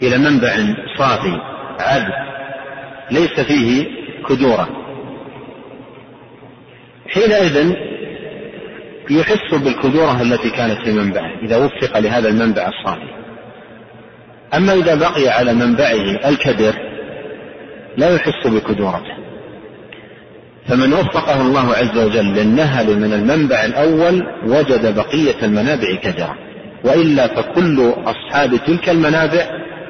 [0.01, 1.41] إلى منبع صافي
[1.79, 2.13] عذب.
[3.11, 3.85] ليس فيه
[4.29, 4.67] كدورة.
[7.13, 7.75] حينئذ
[9.09, 13.15] يحس بالكدورة التي كانت في منبعه إذا وفق لهذا المنبع الصافي
[14.53, 16.75] أما إذا بقي على منبعه الكدر
[17.97, 19.15] لا يحس بكدورته.
[20.67, 26.35] فمن وفقه الله عز وجل للنهل من المنبع الأول وجد بقية المنابع كدرة
[26.83, 29.45] وإلا فكل أصحاب تلك المنابع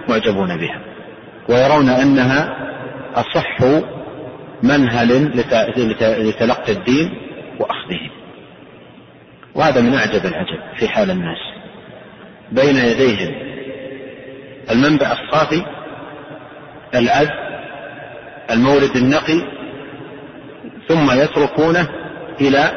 [0.09, 0.81] معجبون بها.
[1.49, 2.57] ويرون أنها
[3.15, 3.61] أصح
[4.63, 5.31] منهل
[6.19, 7.09] لتلقي الدين
[7.59, 8.14] وأخذه.
[9.55, 11.37] وهذا من أعجب العجب في حال الناس.
[12.51, 13.33] بين يديهم
[14.71, 15.63] المنبع الصافي
[16.95, 17.31] العذب
[18.51, 19.41] المورد النقي
[20.87, 21.87] ثم يتركونه
[22.41, 22.71] إلى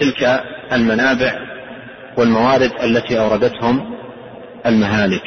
[0.00, 1.34] تلك المنابع
[2.16, 3.94] والموارد التي أوردتهم
[4.66, 5.22] المهالك.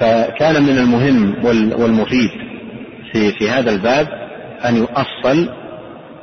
[0.00, 1.44] فكان من المهم
[1.80, 2.30] والمفيد
[3.12, 4.08] في في هذا الباب
[4.64, 5.48] أن يؤصل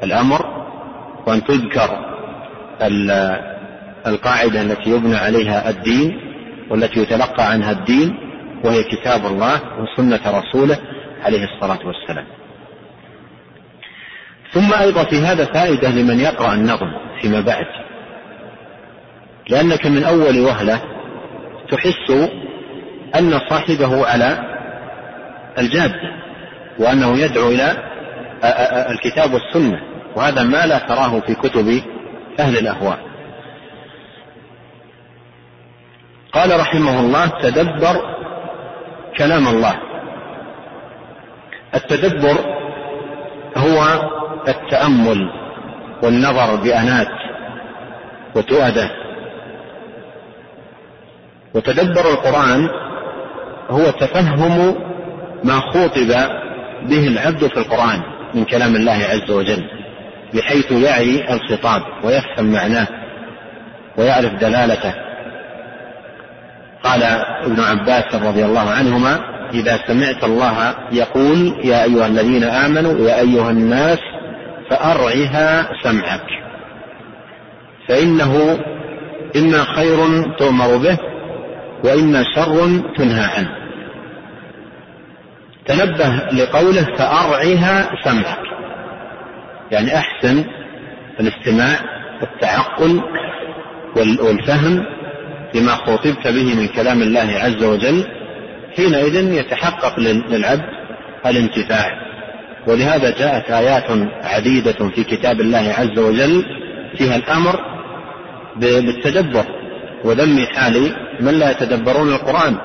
[0.03, 0.54] الأمر
[1.27, 2.15] وأن تذكر
[4.07, 6.19] القاعدة التي يبنى عليها الدين
[6.69, 8.17] والتي يتلقى عنها الدين
[8.63, 10.77] وهي كتاب الله وسنة رسوله
[11.23, 12.25] عليه الصلاة والسلام.
[14.51, 17.65] ثم أيضا في هذا فائدة لمن يقرأ النظم فيما بعد.
[19.49, 20.81] لأنك من أول وهلة
[21.71, 22.29] تحس
[23.15, 24.37] أن صاحبه على
[25.57, 26.01] الجادة
[26.79, 27.77] وأنه يدعو إلى
[28.89, 29.94] الكتاب والسنة.
[30.15, 31.81] وهذا ما لا تراه في كتب
[32.39, 32.99] أهل الأهواء.
[36.33, 38.15] قال رحمه الله تدبر
[39.17, 39.79] كلام الله.
[41.75, 42.35] التدبر
[43.57, 44.09] هو
[44.47, 45.29] التأمل
[46.03, 47.07] والنظر بأنات
[48.35, 48.89] وتؤدة.
[51.53, 52.69] وتدبر القرآن
[53.69, 54.75] هو تفهم
[55.43, 56.07] ما خوطب
[56.81, 58.01] به العبد في القرآن
[58.33, 59.74] من كلام الله عز وجل.
[60.33, 62.87] بحيث يعي الخطاب ويفهم معناه
[63.97, 64.93] ويعرف دلالته.
[66.83, 67.03] قال
[67.43, 69.19] ابن عباس رضي الله عنهما
[69.53, 73.99] إذا سمعت الله يقول يا أيها الذين آمنوا يا أيها الناس
[74.69, 76.27] فأرعها سمعك.
[77.87, 78.59] فإنه
[79.35, 79.97] إما خير
[80.37, 80.97] تؤمر به
[81.83, 83.49] وإما شر تنهى عنه.
[85.65, 88.44] تنبه لقوله فأرعها سمعك.
[89.71, 90.45] يعني أحسن
[91.19, 91.79] الاستماع
[92.21, 93.01] والتعقل
[93.95, 94.85] والفهم
[95.55, 98.05] لما خوطبت به من كلام الله عز وجل
[98.75, 100.69] حينئذ يتحقق للعبد
[101.25, 102.05] الانتفاع.
[102.67, 106.45] ولهذا جاءت آيات عديدة في كتاب الله عز وجل
[106.97, 107.59] فيها الأمر
[108.55, 109.45] بالتدبر
[110.03, 112.57] وذم حال من لا يتدبرون القرآن.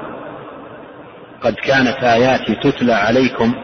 [1.43, 3.55] قد كانت آياتي تتلى عليكم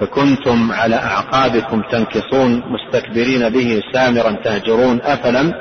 [0.00, 5.52] فكنتم على أعقابكم تنكصون مستكبرين به سامرا تهجرون أفلم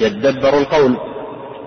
[0.00, 0.96] يدبروا القول.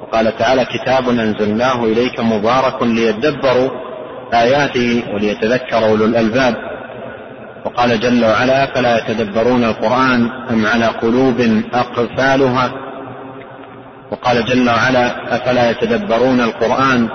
[0.02, 3.70] وقال تعالى كتاب أنزلناه إليك مبارك ليدبروا
[4.34, 6.56] آياته وليتذكر أولو الألباب.
[7.66, 12.72] وقال جل وعلا فلا يتدبرون القرآن أم على قلوب أقفالها؟
[14.12, 17.10] وقال جل وعلا أفلا يتدبرون القرآن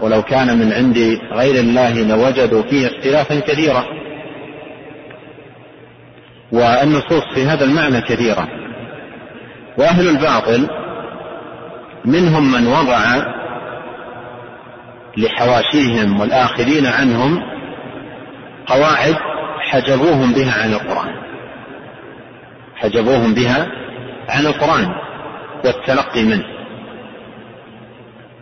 [0.00, 3.84] ولو كان من عند غير الله لوجدوا فيه اختلافا كثيرا
[6.52, 8.48] والنصوص في هذا المعنى كثيرة.
[9.78, 10.68] وأهل الباطل
[12.04, 13.00] منهم من وضع
[15.16, 17.42] لحواشيهم والآخرين عنهم
[18.66, 19.16] قواعد
[19.60, 21.14] حجبوهم بها عن القرآن.
[22.76, 23.66] حجبوهم بها
[24.28, 24.88] عن القرآن
[25.64, 26.44] والتلقي منه.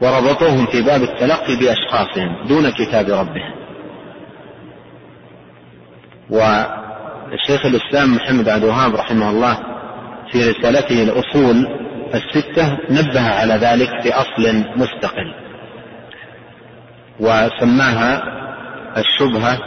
[0.02, 3.58] وربطوهم في باب التلقي بأشخاصهم دون كتاب ربهم.
[7.30, 9.58] والشيخ الإسلام محمد عبد الوهاب رحمه الله
[10.32, 11.66] في رسالته الأصول
[12.14, 15.34] الستة نبه على ذلك في أصل مستقل
[17.20, 18.22] وسماها
[18.96, 19.58] الشبهة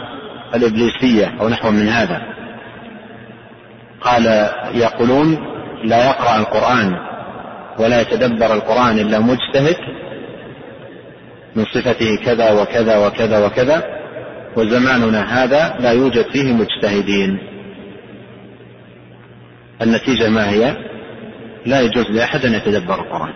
[0.55, 2.21] الإبليسية أو نحو من هذا.
[4.01, 4.25] قال
[4.73, 5.37] يقولون
[5.83, 6.95] لا يقرأ القرآن
[7.79, 9.77] ولا يتدبر القرآن إلا مجتهد
[11.55, 13.83] من صفته كذا وكذا وكذا وكذا
[14.57, 17.50] وزماننا هذا لا يوجد فيه مجتهدين.
[19.81, 20.75] النتيجة ما هي؟
[21.65, 23.33] لا يجوز لأحد أن يتدبر القرآن.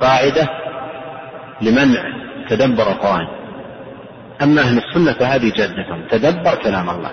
[0.00, 0.48] قاعدة
[1.62, 2.02] لمنع
[2.48, 3.26] تدبر القرآن.
[4.42, 7.10] أما أهل السنة فهذه جادتهم تدبر كلام الله.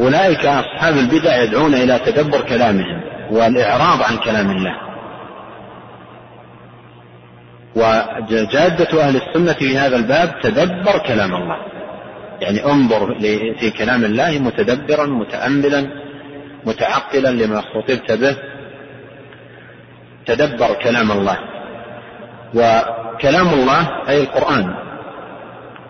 [0.00, 4.76] أولئك أصحاب البدع يدعون إلى تدبر كلامهم والإعراض عن كلام الله.
[7.76, 11.56] وجادة أهل السنة في هذا الباب تدبر كلام الله.
[12.40, 13.14] يعني انظر
[13.60, 16.05] في كلام الله متدبرا متأملا
[16.66, 18.36] متعقلا لما خطبت به
[20.26, 21.38] تدبر كلام الله.
[22.54, 24.74] وكلام الله أي القرآن.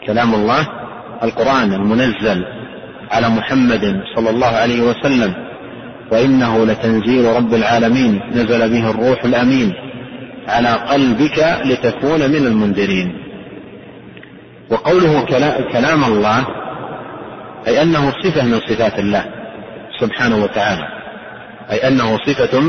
[0.06, 0.68] كلام الله
[1.22, 2.44] القرآن المنزل
[3.10, 5.34] على محمد صلى الله عليه وسلم.
[6.12, 9.72] وإنه لتنزيل رب العالمين نزل به الروح الأمين
[10.48, 13.22] على قلبك لتكون من المنذرين.
[14.70, 15.24] وقوله
[15.72, 16.46] كلام الله
[17.66, 19.35] أي أنه صفة من صفات الله.
[20.00, 20.88] سبحانه وتعالى.
[21.70, 22.60] أي أنه صفة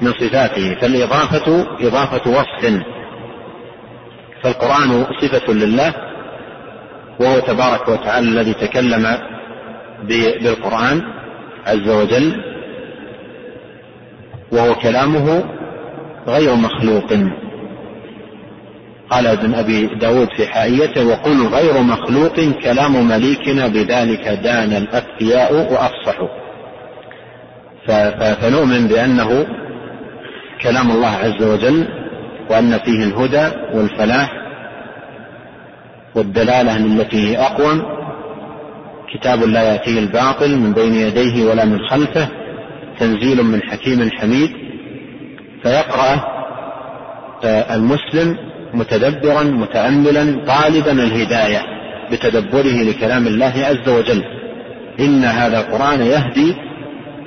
[0.00, 2.82] من صفاته فالإضافة إضافة وصف.
[4.42, 5.94] فالقرآن صفة لله
[7.20, 9.18] وهو تبارك وتعالى الذي تكلم
[10.42, 11.02] بالقرآن
[11.66, 12.42] عز وجل
[14.52, 15.44] وهو كلامه
[16.26, 17.12] غير مخلوق.
[19.10, 26.41] قال ابن أبي داود في حائيته وقل غير مخلوق كلام مليكنا بذلك دان الأتقياء وأفصحوا.
[27.86, 29.46] فنؤمن بأنه
[30.62, 31.88] كلام الله عز وجل
[32.50, 34.32] وأن فيه الهدى والفلاح
[36.14, 37.82] والدلالة التي هي أقوم.
[39.14, 42.28] كتاب لا يأتيه الباطل من بين يديه ولا من خلفه
[42.98, 44.50] تنزيل من حكيم حميد.
[45.62, 46.32] فيقرأ
[47.44, 48.36] آه، المسلم
[48.74, 51.62] متدبرا متأملا طالبا الهداية
[52.12, 54.24] بتدبره لكلام الله عز وجل.
[55.00, 56.54] إن هذا القرآن يهدي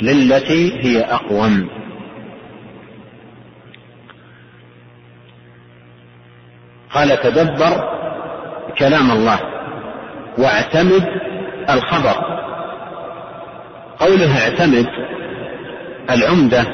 [0.01, 1.69] للتي هي أقوم.
[6.93, 7.95] قال تدبر
[8.79, 9.39] كلام الله
[10.37, 11.05] واعتمد
[11.69, 12.35] الخبر.
[13.99, 14.87] قوله اعتمد
[16.09, 16.65] العمدة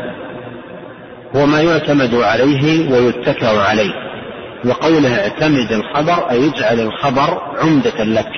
[1.35, 3.93] هو ما يعتمد عليه ويتكأ عليه.
[4.65, 8.31] وقوله اعتمد الخبر أي اجعل الخبر عمدة لك.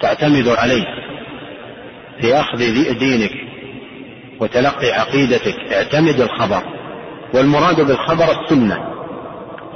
[0.00, 0.84] تعتمد عليه.
[2.20, 2.58] في أخذ
[2.98, 3.32] دينك
[4.40, 6.62] وتلقي عقيدتك اعتمد الخبر.
[7.34, 8.78] والمراد بالخبر السنة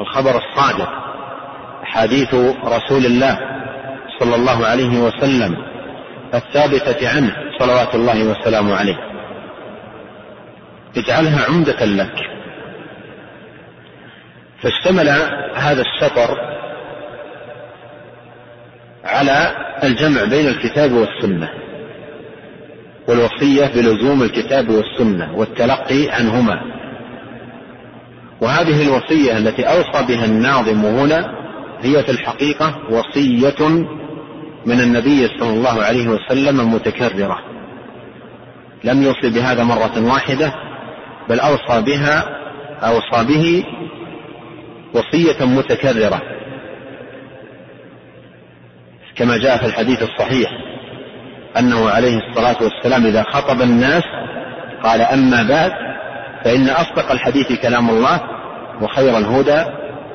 [0.01, 0.89] الخبر الصادق
[1.84, 2.34] حديث
[2.64, 3.39] رسول الله
[4.20, 5.57] صلى الله عليه وسلم
[6.34, 8.97] الثابتة عنه صلوات الله وسلامه عليه.
[10.97, 12.14] اجعلها عمدة لك.
[14.62, 15.09] فاشتمل
[15.55, 16.39] هذا السطر
[19.05, 21.65] على الجمع بين الكتاب والسنة.
[23.09, 26.61] والوصية بلزوم الكتاب والسنة والتلقي عنهما.
[28.40, 31.34] وهذه الوصية التي أوصى بها الناظم هنا
[31.80, 33.68] هي في الحقيقة وصية
[34.66, 37.38] من النبي صلى الله عليه وسلم متكررة
[38.84, 40.52] لم يوصي بهذا مرة واحدة
[41.28, 42.24] بل أوصى بها
[42.82, 43.64] أوصى به
[44.94, 46.22] وصية متكررة.
[49.16, 50.50] كما جاء في الحديث الصحيح.
[51.59, 54.02] أنه عليه الصلاة والسلام إذا خطب الناس
[54.82, 55.72] قال أما بعد
[56.44, 58.20] فإن أصدق الحديث كلام الله
[58.82, 59.64] وخير الهدى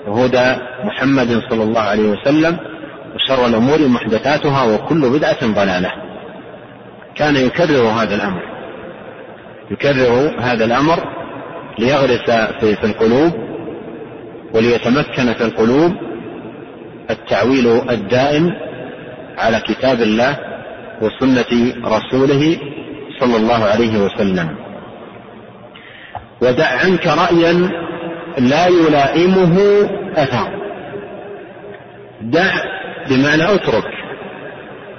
[0.07, 2.57] هدى محمد صلى الله عليه وسلم
[3.15, 5.91] وشر الأمور محدثاتها وكل بدعة ضلالة.
[7.15, 8.41] كان يكرر هذا الأمر.
[9.71, 10.99] يكرر هذا الأمر
[11.79, 13.31] ليغرس في القلوب
[14.53, 15.91] وليتمكن في القلوب
[17.09, 18.51] التعويل الدائم
[19.37, 20.37] على كتاب الله
[21.01, 22.57] وسنة رسوله
[23.19, 24.55] صلى الله عليه وسلم.
[26.41, 27.69] ودع عنك رأيا
[28.37, 29.57] لا يلائمه
[30.15, 30.47] أثر.
[32.21, 32.51] دع
[33.09, 33.83] بمعنى اترك.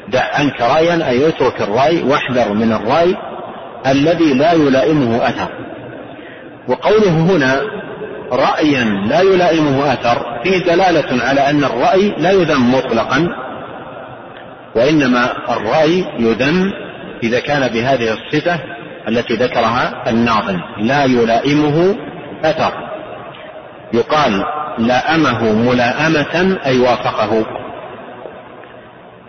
[0.09, 3.17] دع عنك رأيا أي اترك الرأي واحذر من الرأي
[3.87, 5.49] الذي لا يلائمه أثر.
[6.69, 7.63] وقوله هنا
[8.33, 13.29] رأيا لا يلائمه أثر فيه دلالة على أن الرأي لا يذم مطلقا.
[14.77, 16.73] وإنما الرأي يذم
[17.23, 18.61] إذا كان بهذه الصفة
[19.09, 20.61] التي ذكرها الناظم.
[20.79, 21.97] لا يلائمه
[22.45, 22.73] أثر.
[23.93, 24.45] يقال
[24.79, 27.47] لائمه ملائمة أي وافقه.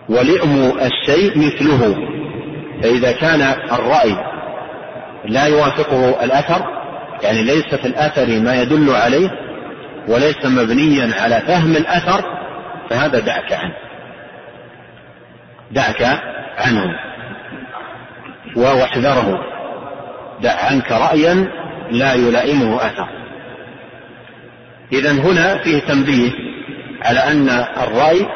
[0.08, 1.96] ولئم الشيء مثله.
[2.82, 3.42] فإذا كان
[3.72, 4.16] الرأي
[5.24, 6.64] لا يوافقه الأثر
[7.22, 9.30] يعني ليس في الأثر ما يدل عليه
[10.08, 12.24] وليس مبنيا على فهم الأثر
[12.90, 13.74] فهذا دعك عنه.
[15.70, 16.02] دعك
[16.58, 16.98] عنه
[18.56, 19.38] واحذره
[20.42, 21.48] دع عنك رأيا
[21.90, 23.08] لا يلائمه أثر.
[24.92, 26.30] إذا هنا فيه تنبيه
[27.04, 27.48] على أن
[27.82, 28.26] الرأي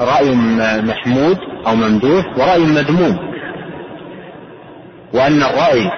[0.00, 0.34] رأي
[0.82, 3.18] محمود أو ممدوح ورأي مذموم
[5.14, 5.90] وأن الرأي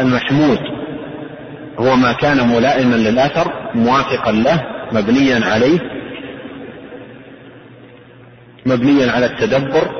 [0.00, 0.58] المحمود
[1.78, 5.78] هو ما كان ملائما للأثر موافقا له مبنيا عليه
[8.66, 9.90] مبنيا على التدبر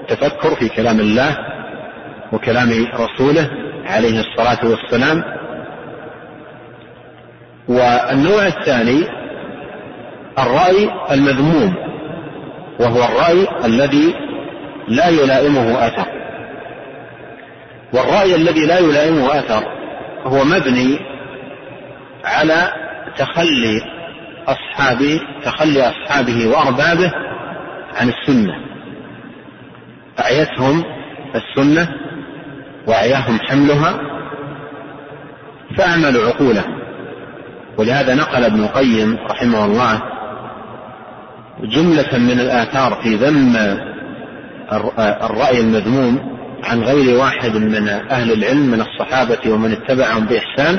[0.00, 1.36] التفكر في كلام الله
[2.32, 3.50] وكلام رسوله
[3.86, 5.24] عليه الصلاة والسلام.
[7.68, 9.04] والنوع الثاني
[10.38, 11.74] الرأي المذموم
[12.80, 14.14] وهو الرأي الذي
[14.88, 16.06] لا يلائمه أثر.
[17.92, 19.64] والرأي الذي لا يلائمه أثر
[20.24, 20.98] هو مبني
[22.24, 22.72] على
[23.16, 23.80] تخلي
[24.48, 27.12] أصحابه تخلي أصحابه وأربابه
[27.96, 28.54] عن السنة.
[30.20, 30.84] أعيتهم
[31.34, 31.88] السنة
[32.86, 34.00] وأعياهم حملها
[35.76, 36.82] فأعملوا عقولهم
[37.78, 40.02] ولهذا نقل ابن القيم رحمه الله
[41.60, 43.56] جملة من الآثار في ذم
[45.02, 50.78] الرأي المذموم عن غير واحد من أهل العلم من الصحابة ومن اتبعهم بإحسان.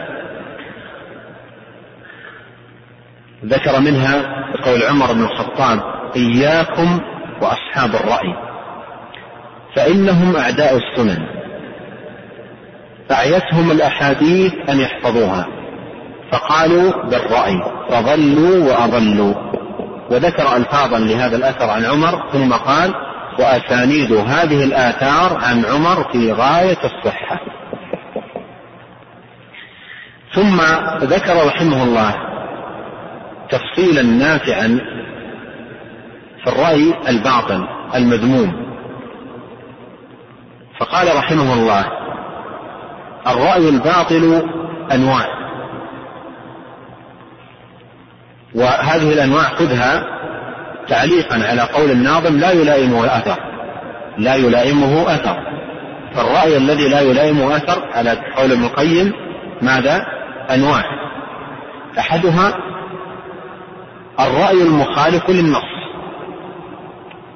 [3.46, 7.00] ذكر منها قول عمر بن الخطاب إياكم
[7.42, 8.34] وأصحاب الرأي.
[9.76, 11.28] فإنهم أعداء السنن.
[13.12, 15.48] أعيتهم الأحاديث أن يحفظوها.
[16.32, 17.64] فقالوا بالرأي.
[17.90, 19.34] فضلوا وأضلوا.
[20.12, 22.94] وذكر ألفاظا لهذا الأثر عن عمر ثم قال
[23.40, 27.40] وأسانيد هذه الآثار عن عمر في غاية الصحة.
[30.34, 30.62] ثم
[30.98, 32.16] ذكر رحمه الله
[33.50, 34.80] تفصيلا نافعا
[36.44, 38.54] في الرأي الباطل المذموم.
[40.80, 41.86] فقال رحمه الله
[43.28, 44.50] الرأي الباطل
[44.92, 45.28] أنواع.
[48.56, 50.04] وهذه الأنواع خذها
[50.88, 53.38] تعليقا على قول الناظم لا يلائمه الأثر.
[54.18, 55.38] لا يلائمه أثر.
[56.16, 59.14] فالرأي الذي لا يلائمه أثر على قول ابن القيم
[59.62, 60.06] ماذا؟
[60.52, 60.84] أنواع.
[62.00, 62.54] أحدها
[64.20, 65.73] الرأي المخالف للنص.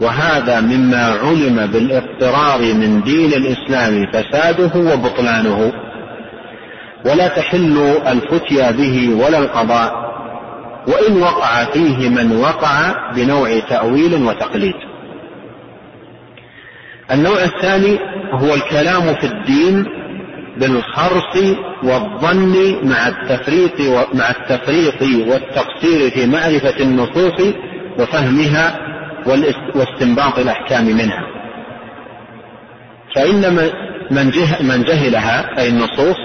[0.02, 5.74] وهذا مما علم بالاضطرار من دين الإسلام فساده وبطلانه.
[7.06, 7.78] ولا تحل
[8.08, 10.08] الفتيا به ولا القضاء
[10.88, 14.76] وإن وقع فيه من وقع بنوع تأويل وتقليد.
[17.12, 18.00] النوع الثاني
[18.32, 19.86] هو الكلام في الدين
[20.58, 21.38] بالخرص
[21.84, 23.82] والظن مع التفريط
[24.14, 27.54] مع التفريط والتقصير في معرفة النصوص
[28.00, 28.87] وفهمها
[29.76, 31.24] واستنباط الأحكام منها.
[33.16, 33.56] فإن
[34.12, 36.16] من, من جهلها أي النصوص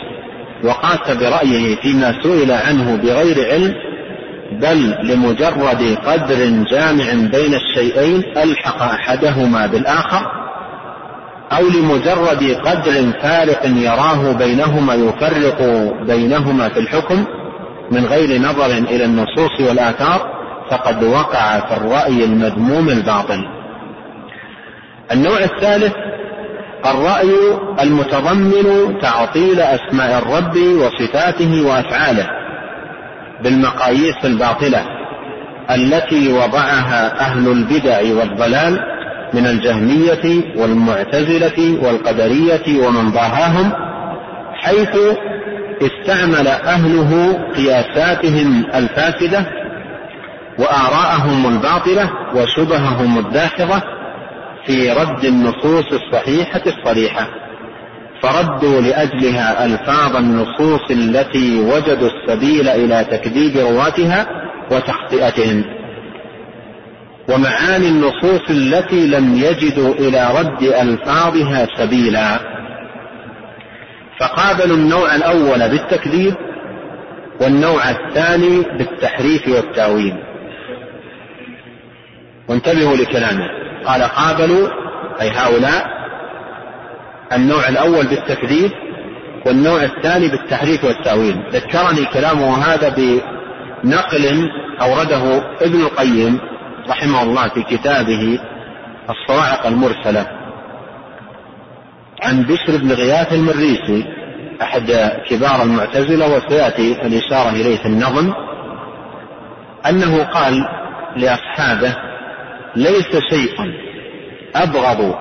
[0.64, 3.74] وقاس برأيه فيما سئل عنه بغير علم
[4.52, 10.42] بل لمجرد قدر جامع بين الشيئين ألحق أحدهما بالآخر
[11.52, 15.62] أو لمجرد قدر فارق يراه بينهما يفرق
[16.06, 17.24] بينهما في الحكم
[17.90, 20.41] من غير نظر إلى النصوص والآثار
[20.72, 23.44] فقد وقع في الرأي المذموم الباطل.
[25.12, 25.92] النوع الثالث
[26.86, 27.34] الرأي
[27.80, 32.26] المتضمن تعطيل أسماء الرب وصفاته وأفعاله
[33.42, 34.84] بالمقاييس الباطلة
[35.70, 38.78] التي وضعها أهل البدع والضلال
[39.34, 43.72] من الجهمية والمعتزلة والقدرية ومن ضاهاهم
[44.54, 44.96] حيث
[45.82, 49.61] استعمل أهله قياساتهم الفاسدة
[50.58, 53.82] وآراءهم الباطلة وشبههم الداحضة
[54.66, 57.28] في رد النصوص الصحيحة الصريحة.
[58.22, 64.26] فردوا لأجلها ألفاظ النصوص التي وجدوا السبيل إلى تكذيب رواتها
[64.70, 65.64] وتخطئتهم.
[67.28, 72.38] ومعاني النصوص التي لم يجدوا إلى رد ألفاظها سبيلا.
[74.20, 76.34] فقابلوا النوع الأول بالتكذيب
[77.40, 80.31] والنوع الثاني بالتحريف والتأويل.
[82.48, 83.48] وانتبهوا لكلامه.
[83.86, 84.68] قال قابلوا
[85.20, 85.86] أي هؤلاء
[87.32, 88.70] النوع الأول بالتكذيب
[89.46, 91.42] والنوع الثاني بالتحريف والتأويل.
[91.52, 92.88] ذكرني كلامه هذا
[93.84, 96.38] بنقل أورده ابن القيم
[96.88, 98.38] رحمه الله في كتابه
[99.10, 100.26] الصواعق المرسلة.
[102.22, 104.04] عن بشر بن غياث المريسي
[104.62, 108.32] أحد كبار المعتزلة وسيأتي الإشارة إليه في النظم
[109.86, 110.64] أنه قال
[111.16, 111.96] لأصحابه
[112.76, 113.54] ليس شيء
[114.54, 115.14] أبغض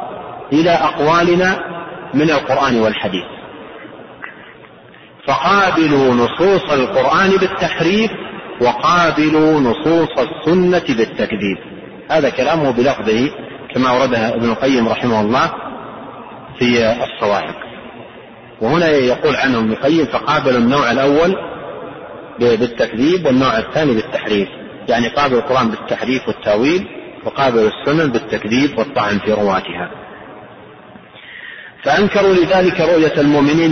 [0.54, 1.60] إلى أقوالنا
[2.14, 3.24] من القرآن والحديث.
[5.28, 8.12] فقابلوا نصوص القرآن بالتحريف
[8.62, 11.58] وقابلوا نصوص السنة بالتكذيب.
[12.12, 13.30] هذا كلامه بلفظه
[13.74, 15.52] كما أوردها ابن القيم رحمه الله
[16.60, 17.56] في الصواعق.
[18.62, 21.36] وهنا يقول عنه ابن القيم فقابلوا النوع الأول
[22.40, 24.50] بالتكذيب والنوع الثاني بالتحريف.
[24.90, 26.88] يعني قابلوا القرآن بالتحريف والتأويل
[27.26, 29.90] وقابلوا السنن بالتكذيب والطعن في رواتها.
[31.84, 33.72] فأنكروا لذلك رؤية المؤمنين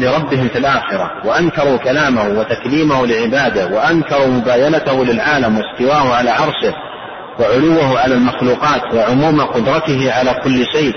[0.00, 6.74] لربهم في الآخرة وأنكروا كلامه وتكليمه لعباده وأنكروا مباينته للعالم واستواءه على عرشه
[7.40, 10.92] وعلوه على المخلوقات وعموم قدرته على كل شيء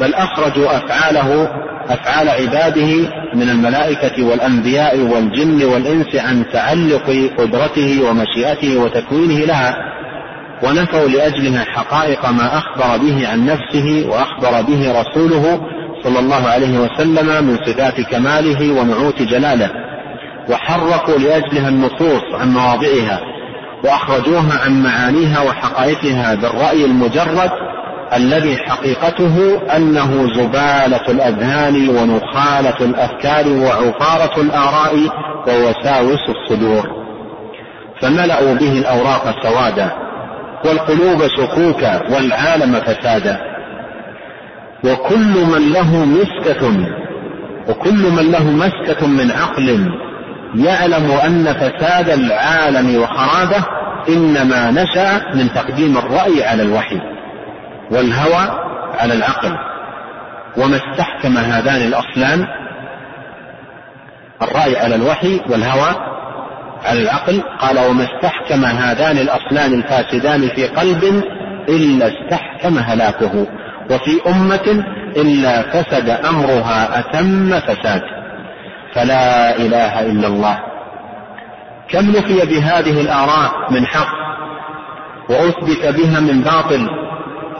[0.00, 1.48] بل أخرجوا أفعاله
[1.88, 9.76] أفعال عباده من الملائكة والأنبياء والجن والإنس عن تعلق قدرته ومشيئته وتكوينه لها
[10.62, 15.60] ونفوا لأجلها حقائق ما أخبر به عن نفسه وأخبر به رسوله
[16.04, 19.70] صلى الله عليه وسلم من صفات كماله ونعوت جلاله.
[20.50, 23.20] وحرفوا لأجلها النصوص عن مواضعها
[23.84, 27.50] وأخرجوها عن معانيها وحقائقها بالرأي المجرد
[28.16, 34.94] الذي حقيقته أنه زبالة الأذهان ونخالة الأفكار وعفارة الآراء
[35.48, 36.82] ووساوس الصدور.
[38.00, 40.09] فملأوا به الأوراق سوادا.
[40.64, 43.40] والقلوب شكوكا والعالم فسادا.
[44.84, 46.68] وكل من له مسكة
[47.68, 49.90] وكل من له مسكة من عقل
[50.54, 53.64] يعلم أن فساد العالم وخرابه
[54.08, 57.00] إنما نشأ من تقديم الرأي على الوحي
[57.90, 58.60] والهوى
[58.98, 59.56] على العقل.
[60.56, 62.46] وما استحكم هذان الأصلان
[64.42, 66.09] الرأي على الوحي والهوى
[66.92, 71.24] العقل قال وما استحكم هذان الأصلان الفاسدان في قلب
[71.68, 73.46] إلا استحكم هلاكه
[73.90, 74.84] وفي أمة
[75.16, 78.02] إلا فسد أمرها أتم فساد.
[78.94, 80.58] فلا إله إلا الله.
[81.88, 84.20] كم نفي بهذه الآراء من حق
[85.30, 86.88] وأثبت بها من باطل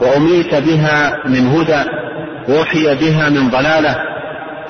[0.01, 1.83] وأميت بها من هدى
[2.49, 3.95] وأحيي بها من ضلالة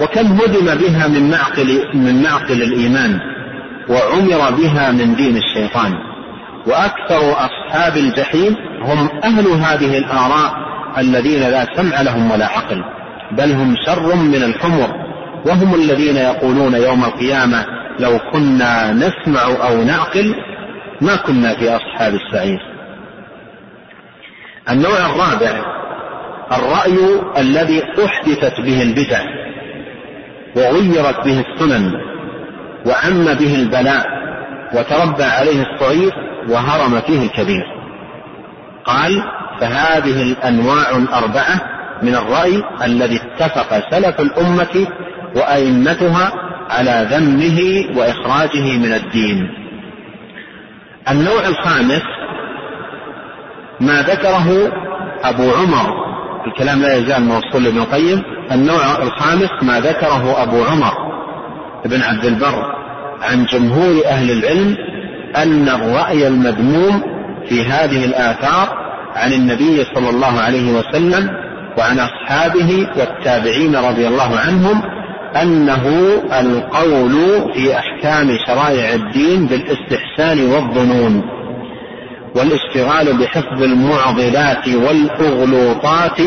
[0.01, 3.19] وكم هدم بها من معقل من معقل الإيمان.
[3.89, 5.93] وعمر بها من دين الشيطان.
[6.67, 10.53] وأكثر أصحاب الجحيم هم أهل هذه الآراء
[10.97, 12.83] الذين لا سمع لهم ولا عقل
[13.31, 14.87] بل هم شر من الحمر.
[15.45, 17.65] وهم الذين يقولون يوم القيامة
[17.99, 20.35] لو كنا نسمع أو نعقل
[21.01, 22.59] ما كنا في أصحاب السعير.
[24.69, 25.81] النوع الرابع
[26.51, 29.21] الرأي الذي أحدثت به البدع
[30.55, 32.10] وغيرت به السنن.
[32.85, 34.05] وعم به البلاء
[34.73, 36.13] وتربى عليه الصغير
[36.49, 37.63] وهرم فيه الكبير.
[38.85, 39.23] قال
[39.59, 41.61] فهذه الأنواع الأربعة
[42.01, 44.87] من الرأي الذي اتفق سلف الأمة
[45.35, 46.31] وأئمتها
[46.69, 49.49] على ذمه وإخراجه من الدين.
[51.09, 52.01] النوع الخامس
[53.79, 54.71] ما ذكره
[55.23, 56.01] أبو عمر
[56.47, 58.23] الكلام لا يزال موصول لابن القيم.
[58.51, 61.10] النوع الخامس ما ذكره أبو عمر.
[61.85, 62.75] بن عبد البر
[63.21, 64.77] عن جمهور أهل العلم
[65.35, 67.01] أن الرأي المذموم
[67.49, 68.81] في هذه الآثار
[69.15, 71.29] عن النبي صلى الله عليه وسلم
[71.77, 74.81] وعن أصحابه والتابعين رضي الله عنهم
[75.41, 75.87] أنه
[76.39, 77.13] القول
[77.53, 81.23] في أحكام شرائع الدين بالاستحسان والظنون
[82.35, 86.19] والاشتغال بحفظ المعضلات والأغلوطات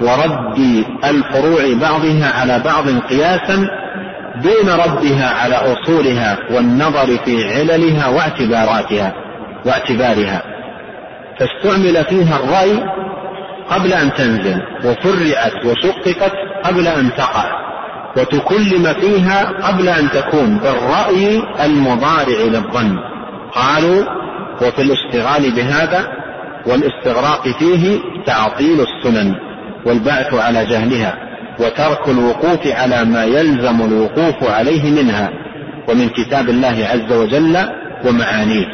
[0.00, 3.68] ورد الفروع بعضها على بعض قياسا
[4.42, 9.14] دون ردها على أصولها والنظر في عللها واعتباراتها
[9.66, 10.42] واعتبارها.
[11.38, 12.84] فاستعمل فيها الرأي
[13.70, 16.32] قبل أن تنزل وفرعت وشققت
[16.64, 17.44] قبل أن تقع
[18.16, 22.98] وتكلم فيها قبل أن تكون بالرأي المضارع للظن.
[23.52, 24.04] قالوا
[24.62, 26.08] وفي الاشتغال بهذا
[26.66, 29.34] والاستغراق فيه تعطيل السنن
[29.86, 31.27] والبعث على جهلها.
[31.60, 35.30] وترك الوقوف على ما يلزم الوقوف عليه منها
[35.88, 37.56] ومن كتاب الله عز وجل
[38.04, 38.66] ومعانيه.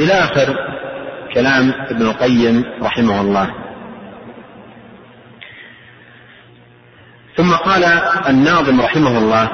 [0.00, 0.56] إلى آخر
[1.34, 3.50] كلام ابن القيم رحمه الله.
[7.36, 7.84] ثم قال
[8.28, 9.48] الناظم رحمه الله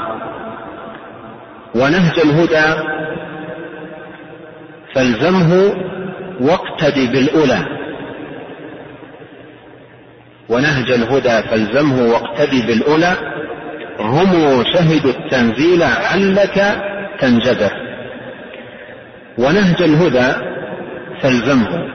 [1.75, 2.83] ونهج الهدى
[4.95, 5.75] فالزمه
[6.41, 7.78] واقتد بالأولى.
[10.49, 13.17] ونهج الهدى فالزمه واقتد بالأولى.
[14.01, 16.83] هم شهدوا التنزيل علك
[17.21, 17.73] تنجبر
[19.39, 20.33] ونهج الهدى
[21.21, 21.89] فالزمه.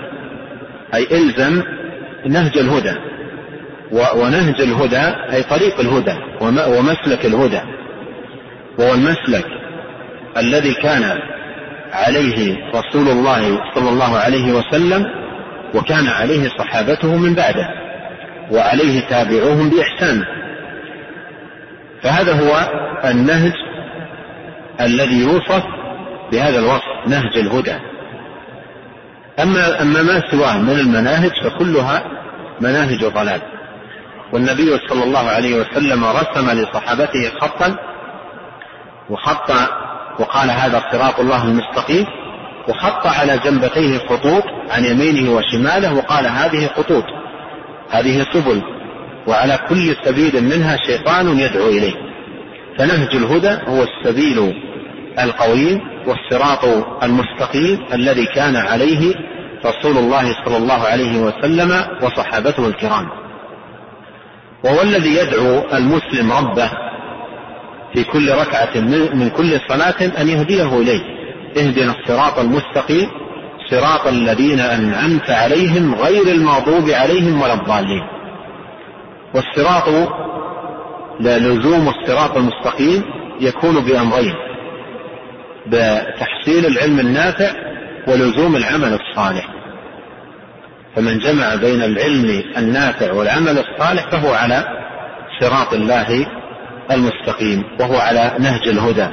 [0.94, 1.64] أي إلزم
[2.26, 2.94] نهج الهدى.
[3.92, 6.14] ونهج الهدى أي طريق الهدى
[6.78, 7.62] ومسلك الهدى.
[8.80, 9.46] وهو المسلك
[10.38, 11.20] الذي كان
[11.92, 15.06] عليه رسول الله صلى الله عليه وسلم
[15.76, 17.83] وكان عليه صحابته من بعده.
[18.54, 20.24] وعليه تابعوهم بإحسان.
[22.04, 22.70] فهذا هو
[23.10, 23.54] النهج
[24.82, 25.64] الذي يوصف
[26.32, 27.76] بهذا الوصف نهج الهدى.
[29.40, 32.04] أما أما ما سواه من المناهج فكلها
[32.62, 33.42] مناهج ضلال.
[34.34, 37.76] والنبي صلى الله عليه وسلم رسم لصحابته خطا
[39.10, 39.52] وخط
[40.20, 42.06] وقال هذا صراط الله المستقيم
[42.68, 47.04] وخط على جنبتيه خطوط عن يمينه وشماله وقال هذه خطوط.
[47.90, 48.62] هذه سبل
[49.28, 51.94] وعلى كل سبيل منها شيطان يدعو إليه.
[52.78, 54.54] فنهج الهدى هو السبيل
[55.20, 59.16] القويم والصراط المستقيم الذي كان عليه
[59.66, 63.10] رسول الله صلى الله عليه وسلم وصحابته الكرام.
[64.64, 66.70] وهو الذي يدعو المسلم ربه
[67.94, 68.80] في كل ركعة
[69.14, 71.02] من كل صلاة أن يهديه إليه.
[71.58, 73.10] اهدنا الصراط المستقيم
[73.74, 78.04] صراط الذين أنعمت عليهم غير المغضوب عليهم ولا الضالين.
[79.36, 79.90] والصراط
[81.20, 83.04] لزوم الصراط المستقيم
[83.42, 84.34] يكون بأمرين
[85.68, 87.52] بتحصيل العلم النافع
[88.08, 89.50] ولزوم العمل الصالح.
[90.96, 94.64] فمن جمع بين العلم النافع والعمل الصالح فهو على
[95.40, 96.26] صراط الله
[96.92, 99.08] المستقيم وهو على نهج الهدى.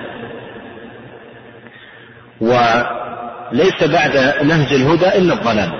[3.52, 5.70] ليس بعد نهج الهدى إلا الضلال.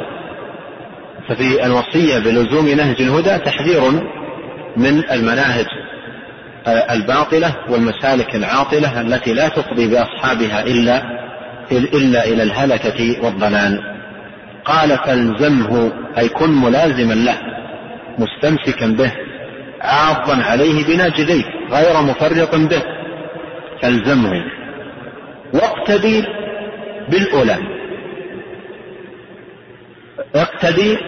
[1.29, 3.81] ففي الوصية بلزوم نهج الهدى تحذير
[4.77, 5.67] من المناهج
[6.69, 11.03] الباطلة والمسالك العاطلة التي لا تقضي بأصحابها إلا
[11.73, 13.81] إلا إلى الهلكة والضلال.
[14.65, 17.37] قال فألزمه أي كن ملازما له
[18.19, 19.13] مستمسكا به
[19.81, 22.83] عاضا عليه بناجذيه غير مفرط به.
[23.83, 24.45] فألزمه.
[25.55, 26.25] واقتدي
[27.11, 27.57] بالأولى.
[30.35, 30.99] اقتدي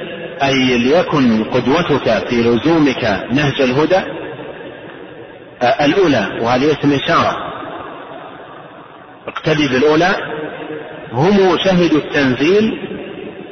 [0.42, 4.00] أي ليكن قدوتك في لزومك نهج الهدى.
[5.80, 7.36] الأولى وهذه اسم إشارة.
[9.28, 10.14] اقتدي بالأولى.
[11.12, 12.72] هم شهدوا التنزيل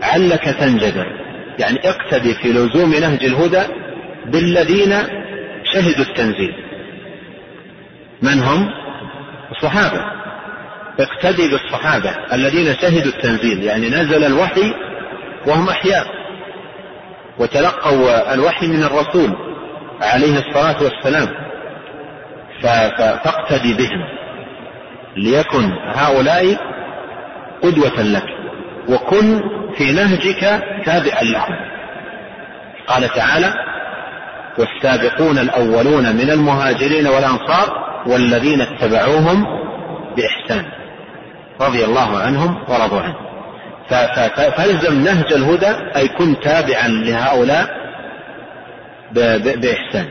[0.02, 1.06] علك تنجبر
[1.58, 3.62] يعني اقتدي في لزوم نهج الهدى
[4.26, 4.92] بالذين
[5.64, 6.54] شهدوا التنزيل.
[8.22, 8.68] من هم؟
[9.56, 10.19] الصحابة.
[10.98, 14.74] اقتدي بالصحابة الذين شهدوا التنزيل يعني نزل الوحي
[15.46, 16.06] وهم أحياء
[17.38, 19.36] وتلقوا الوحي من الرسول
[20.00, 21.28] عليه الصلاة والسلام
[23.24, 24.04] فاقتدي بهم
[25.16, 26.56] ليكن هؤلاء
[27.62, 28.24] قدوة لك
[28.88, 29.40] وكن
[29.76, 30.40] في نهجك
[30.84, 31.56] تابعا لهم.
[32.86, 33.54] قال تعالى
[34.58, 39.46] والسابقون الأولون من المهاجرين والأنصار والذين اتبعوهم
[40.16, 40.79] بإحسان.
[41.60, 43.14] رضي الله عنهم ورضوا عنه.
[44.56, 47.68] فالزم نهج الهدى أي كن تابعا لهؤلاء
[49.42, 50.06] بإحسان.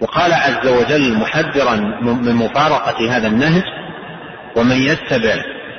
[0.00, 3.62] وقال عز وجل محذرا من مفارقة هذا النهج
[4.56, 5.34] ومن يتبع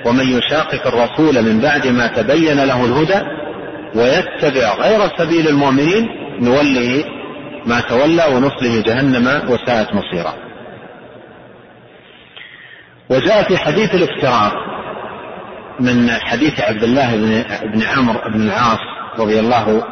[0.06, 3.22] ومن يشاقق الرسول من بعد ما تبين له الهدى
[3.96, 6.08] ويتبع غير سبيل المؤمنين
[6.40, 7.04] نوله
[7.66, 10.34] ما تولى ونصله جهنم وساءت مصيرا
[13.10, 14.54] وجاء في حديث الافتراق
[15.80, 17.16] من حديث عبد الله
[17.64, 18.80] بن عمرو بن العاص
[19.20, 19.84] رضي الله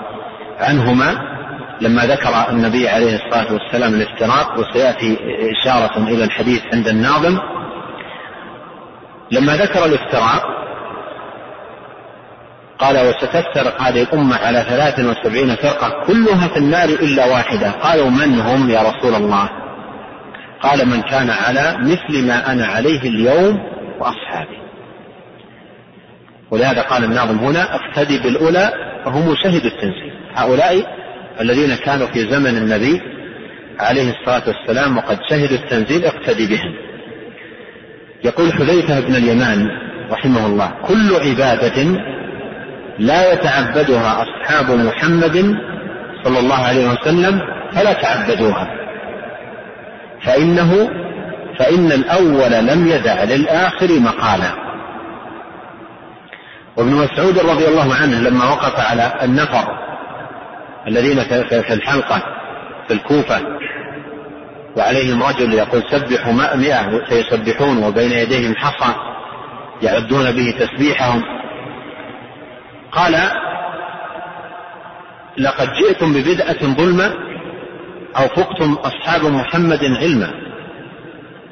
[0.60, 1.34] عنهما
[1.82, 5.18] لما ذكر النبي عليه الصلاة والسلام الافتراق وسيأتي
[5.52, 7.40] إشارة إلى الحديث عند الناظم.
[9.32, 10.44] لما ذكر الافتراق
[12.80, 17.72] قال وستفترق هذه الأمة على ثلاث وسبعين فرقة كلها في النار إلا واحدة.
[17.72, 19.50] قالوا من هم يا رسول الله؟
[20.64, 23.60] قال من كان على مثل ما أنا عليه اليوم
[24.00, 24.58] وأصحابي.
[26.52, 28.74] ولهذا قال الناظم هنا اقتدي بالأولى
[29.06, 30.14] فهم شهدوا التنزيل.
[30.36, 30.86] هؤلاء
[31.42, 33.02] الذين كانوا في زمن النبي
[33.80, 36.74] عليه الصلاة والسلام وقد شهدوا التنزيل اقتدي بهم.
[38.24, 39.68] يقول حذيفة بن اليمان
[40.12, 42.02] رحمه الله كل عبادة
[43.00, 45.56] لا يتعبدها أصحاب محمد
[46.24, 47.42] صلى الله عليه وسلم
[47.72, 48.83] فلا تعبدوها.
[50.26, 50.90] فإنه
[51.60, 54.52] فإن الأول لم يدع للآخر مقالا.
[56.78, 59.68] وابن مسعود رضي الله عنه لما وقف على النفر
[60.88, 61.20] الذين
[61.62, 62.22] في الحلقة
[62.88, 63.42] في الكوفة
[64.78, 68.94] وعليهم رجل يقول سبحوا مئة سيسبحون وبين يديهم حصى
[69.82, 71.24] يعدون به تسبيحهم.
[72.92, 73.16] قال
[75.38, 77.14] لقد جئتم ببدعة ظلمة
[78.18, 80.32] أو فقتم أصحاب محمد علما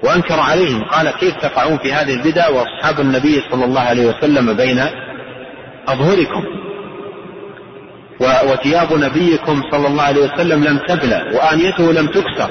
[0.03, 4.85] وأنكر عليهم قال كيف تقعون في هذه البدع وأصحاب النبي صلى الله عليه وسلم بين
[5.87, 6.43] أظهركم؟
[8.21, 12.49] وثياب نبيكم صلى الله عليه وسلم لم تبلى وآنيته لم تكسر.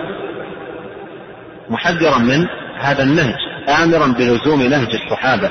[1.70, 2.46] محذرا من
[2.78, 3.38] هذا النهج
[3.82, 5.50] آمرا بلزوم نهج الصحابة.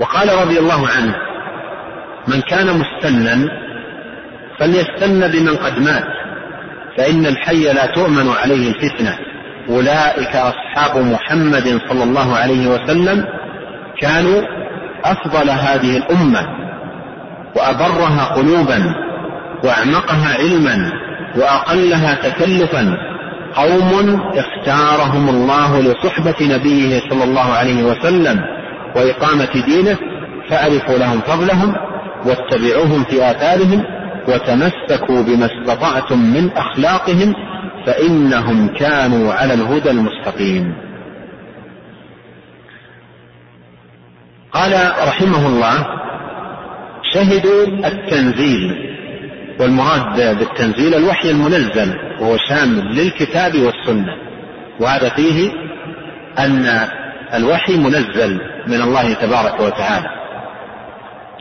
[0.00, 1.16] وقال رضي الله عنه
[2.28, 3.48] من كان مستنا
[4.58, 6.23] فليستن بمن قد مات.
[6.96, 9.18] فإن الحي لا تؤمن عليه الفتنة.
[9.68, 13.24] أولئك أصحاب محمد صلى الله عليه وسلم
[14.00, 14.42] كانوا
[15.04, 16.48] أفضل هذه الأمة
[17.56, 18.94] وأبرها قلوبا
[19.64, 20.92] وأعمقها علما
[21.36, 22.96] وأقلها تكلفا.
[23.56, 28.40] قوم اختارهم الله لصحبة نبيه صلى الله عليه وسلم
[28.96, 29.96] وإقامة دينه
[30.50, 31.74] فألفوا لهم فضلهم
[32.26, 33.84] واتبعوهم في آثارهم
[34.28, 37.34] وتمسكوا بما استطعتم من أخلاقهم
[37.86, 40.74] فإنهم كانوا على الهدى المستقيم.
[44.52, 44.72] قال
[45.08, 45.86] رحمه الله
[47.12, 48.94] شهدوا التنزيل
[49.60, 54.16] والمراد بالتنزيل الوحي المنزل وهو شامل للكتاب والسنة.
[54.80, 55.52] وهذا فيه
[56.38, 56.88] أن
[57.34, 60.08] الوحي منزل من الله تبارك وتعالى.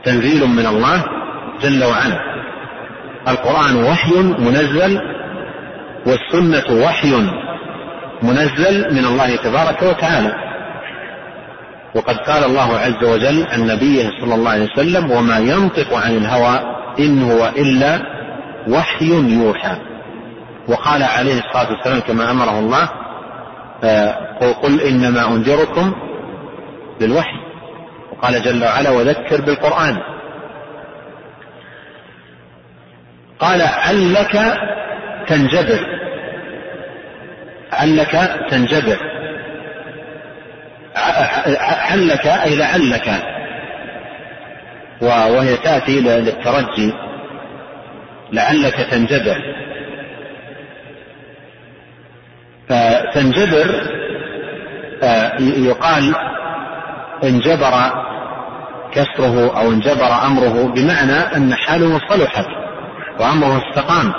[0.06, 1.04] تنزيل من الله
[1.62, 2.33] جل وعلا.
[3.28, 5.02] القرآن وحي منزل
[6.06, 7.14] والسنة وحي
[8.24, 10.34] منزل من الله تبارك وتعالى.
[11.96, 16.60] وقد قال الله عز وجل عن نبيه صلى الله عليه وسلم وما ينطق عن الهوى
[17.00, 18.00] إن هو إلا
[18.68, 19.12] وحي
[19.44, 19.76] يوحى.
[20.68, 22.90] وقال عليه الصلاة والسلام كما أمره الله
[24.64, 25.94] قل إنما أنذركم
[27.00, 27.38] بالوحي.
[28.12, 29.98] وقال جل وعلا وذكر بالقرآن.
[33.44, 34.58] قال علك
[35.28, 35.80] تنجبر.
[37.72, 38.98] علك تنجبر.
[41.92, 43.10] علك أي لعلك.
[45.02, 46.94] وهي تأتي للترجي.
[48.32, 49.38] لعلك تنجبر.
[52.70, 53.70] فتنجبر
[55.40, 56.16] يقال
[57.24, 57.74] انجبر
[58.92, 62.63] كسره أو انجبر أمره بمعنى أن حاله صلحت
[63.20, 64.14] وأمره استقام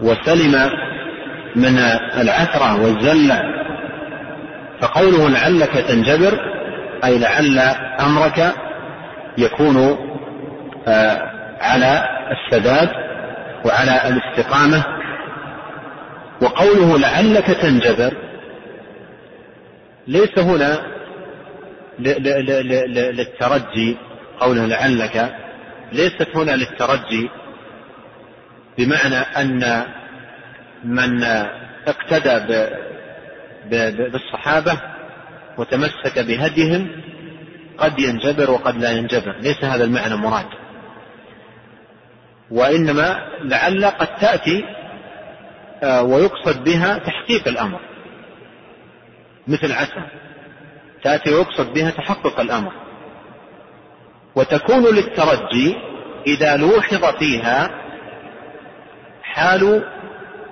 [0.00, 0.70] وسلم
[1.56, 1.78] من
[2.18, 3.42] العثرة والزلة
[4.80, 6.38] فقوله لعلك تنجبر
[7.04, 7.58] أي لعل
[8.00, 8.52] أمرك
[9.38, 9.98] يكون
[10.88, 11.22] آه،
[11.60, 12.88] على السداد
[13.64, 14.84] وعلى الاستقامة.
[16.42, 18.14] وقوله لعلك تنجبر
[20.06, 20.78] ليس هنا
[23.10, 23.96] للترجي
[24.40, 25.34] قوله لعلك
[25.94, 27.30] ليست هنا للترجي
[28.78, 29.86] بمعنى أن
[30.84, 31.24] من
[31.86, 32.64] اقتدى
[34.10, 34.80] بالصحابة
[35.58, 37.02] وتمسك بهديهم
[37.78, 39.38] قد ينجبر وقد لا ينجبر.
[39.40, 40.46] ليس هذا المعنى مراد.
[42.50, 44.64] وإنما لعل قد تأتي
[45.82, 47.80] آه، ويقصد بها تحقيق الأمر.
[49.48, 50.08] مثل عسى.
[51.02, 52.72] تأتي ويقصد بها تحقق الأمر.
[54.36, 55.76] وتكون للترجي
[56.26, 57.70] إذا لوحظ فيها
[59.22, 59.84] حال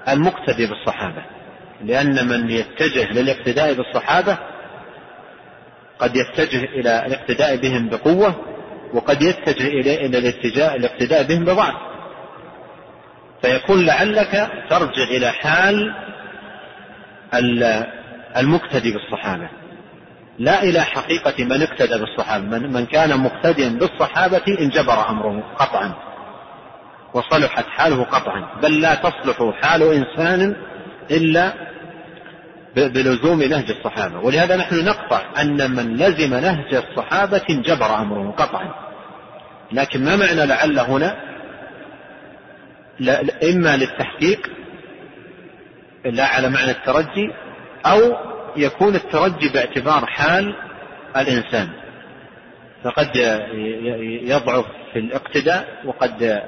[0.09, 1.22] المقتدي بالصحابة.
[1.85, 4.39] لأن من يتجه للاقتداء بالصحابة
[5.99, 8.35] قد يتجه إلى الاقتداء بهم بقوة
[8.93, 11.74] وقد يتجه إلى الاتجاه الاقتداء بهم بضعف.
[13.43, 15.95] فيكون لعلك ترجع إلى حال
[18.37, 19.61] المقتدي بالصحابة.
[20.39, 22.45] لا إلى حقيقة من اقتدى بالصحابة.
[22.45, 25.95] من, من كان مقتديا بالصحابة انجبر أمره قطعا
[27.14, 28.61] وصلحت حاله قطعا.
[28.62, 30.57] بل لا تصلح حال إنسان
[31.11, 31.53] إلا
[32.76, 34.18] بلزوم نهج الصحابة.
[34.18, 38.74] ولهذا نحن نقطع أن من لزم نهج الصحابة انجبر أمره قطعا.
[39.72, 41.33] لكن ما معنى لعل هنا؟
[43.43, 44.51] إما للتحقيق
[46.05, 47.30] لا على معنى الترجي
[47.87, 50.55] أو يكون الترجي باعتبار حال
[51.16, 51.68] الإنسان
[52.84, 53.16] فقد
[54.22, 56.42] يضعف في الاقتداء وقد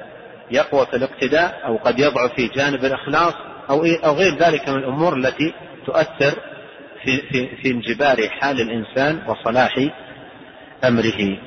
[0.51, 3.33] يقوى في الاقتداء أو قد يضعف في جانب الإخلاص
[3.69, 5.53] أو أو غير ذلك من الأمور التي
[5.85, 6.33] تؤثر
[7.03, 9.89] في في في انجبار حال الإنسان وصلاح
[10.83, 11.37] أمره.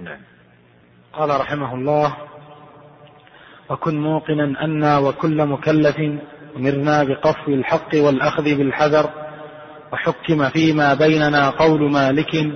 [0.00, 0.20] نعم.
[1.12, 2.16] قال رحمه الله:
[3.70, 5.96] وكن موقنا أنا وكل مكلف
[6.56, 9.10] أمرنا بقفو الحق والأخذ بالحذر
[9.92, 12.46] وحكم فيما بيننا قول مالك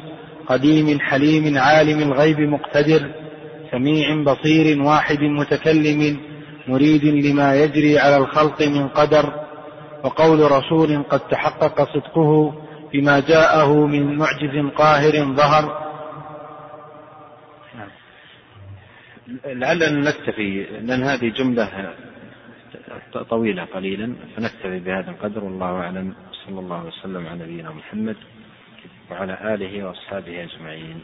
[0.46, 3.12] قديم حليم عالم الغيب مقتدر
[3.70, 6.16] سميع بصير واحد متكلم
[6.68, 9.32] مريد لما يجري على الخلق من قدر
[10.04, 12.54] وقول رسول قد تحقق صدقه
[12.92, 15.90] بما جاءه من معجز قاهر ظهر.
[19.46, 21.68] لعلنا نكتفي لأن هذه جملة
[23.18, 26.14] طويلة قليلا فنكتفي بهذا القدر والله أعلم.
[26.46, 28.16] صلى الله وسلم على نبينا محمد
[29.10, 31.02] وعلى آله وأصحابه أجمعين.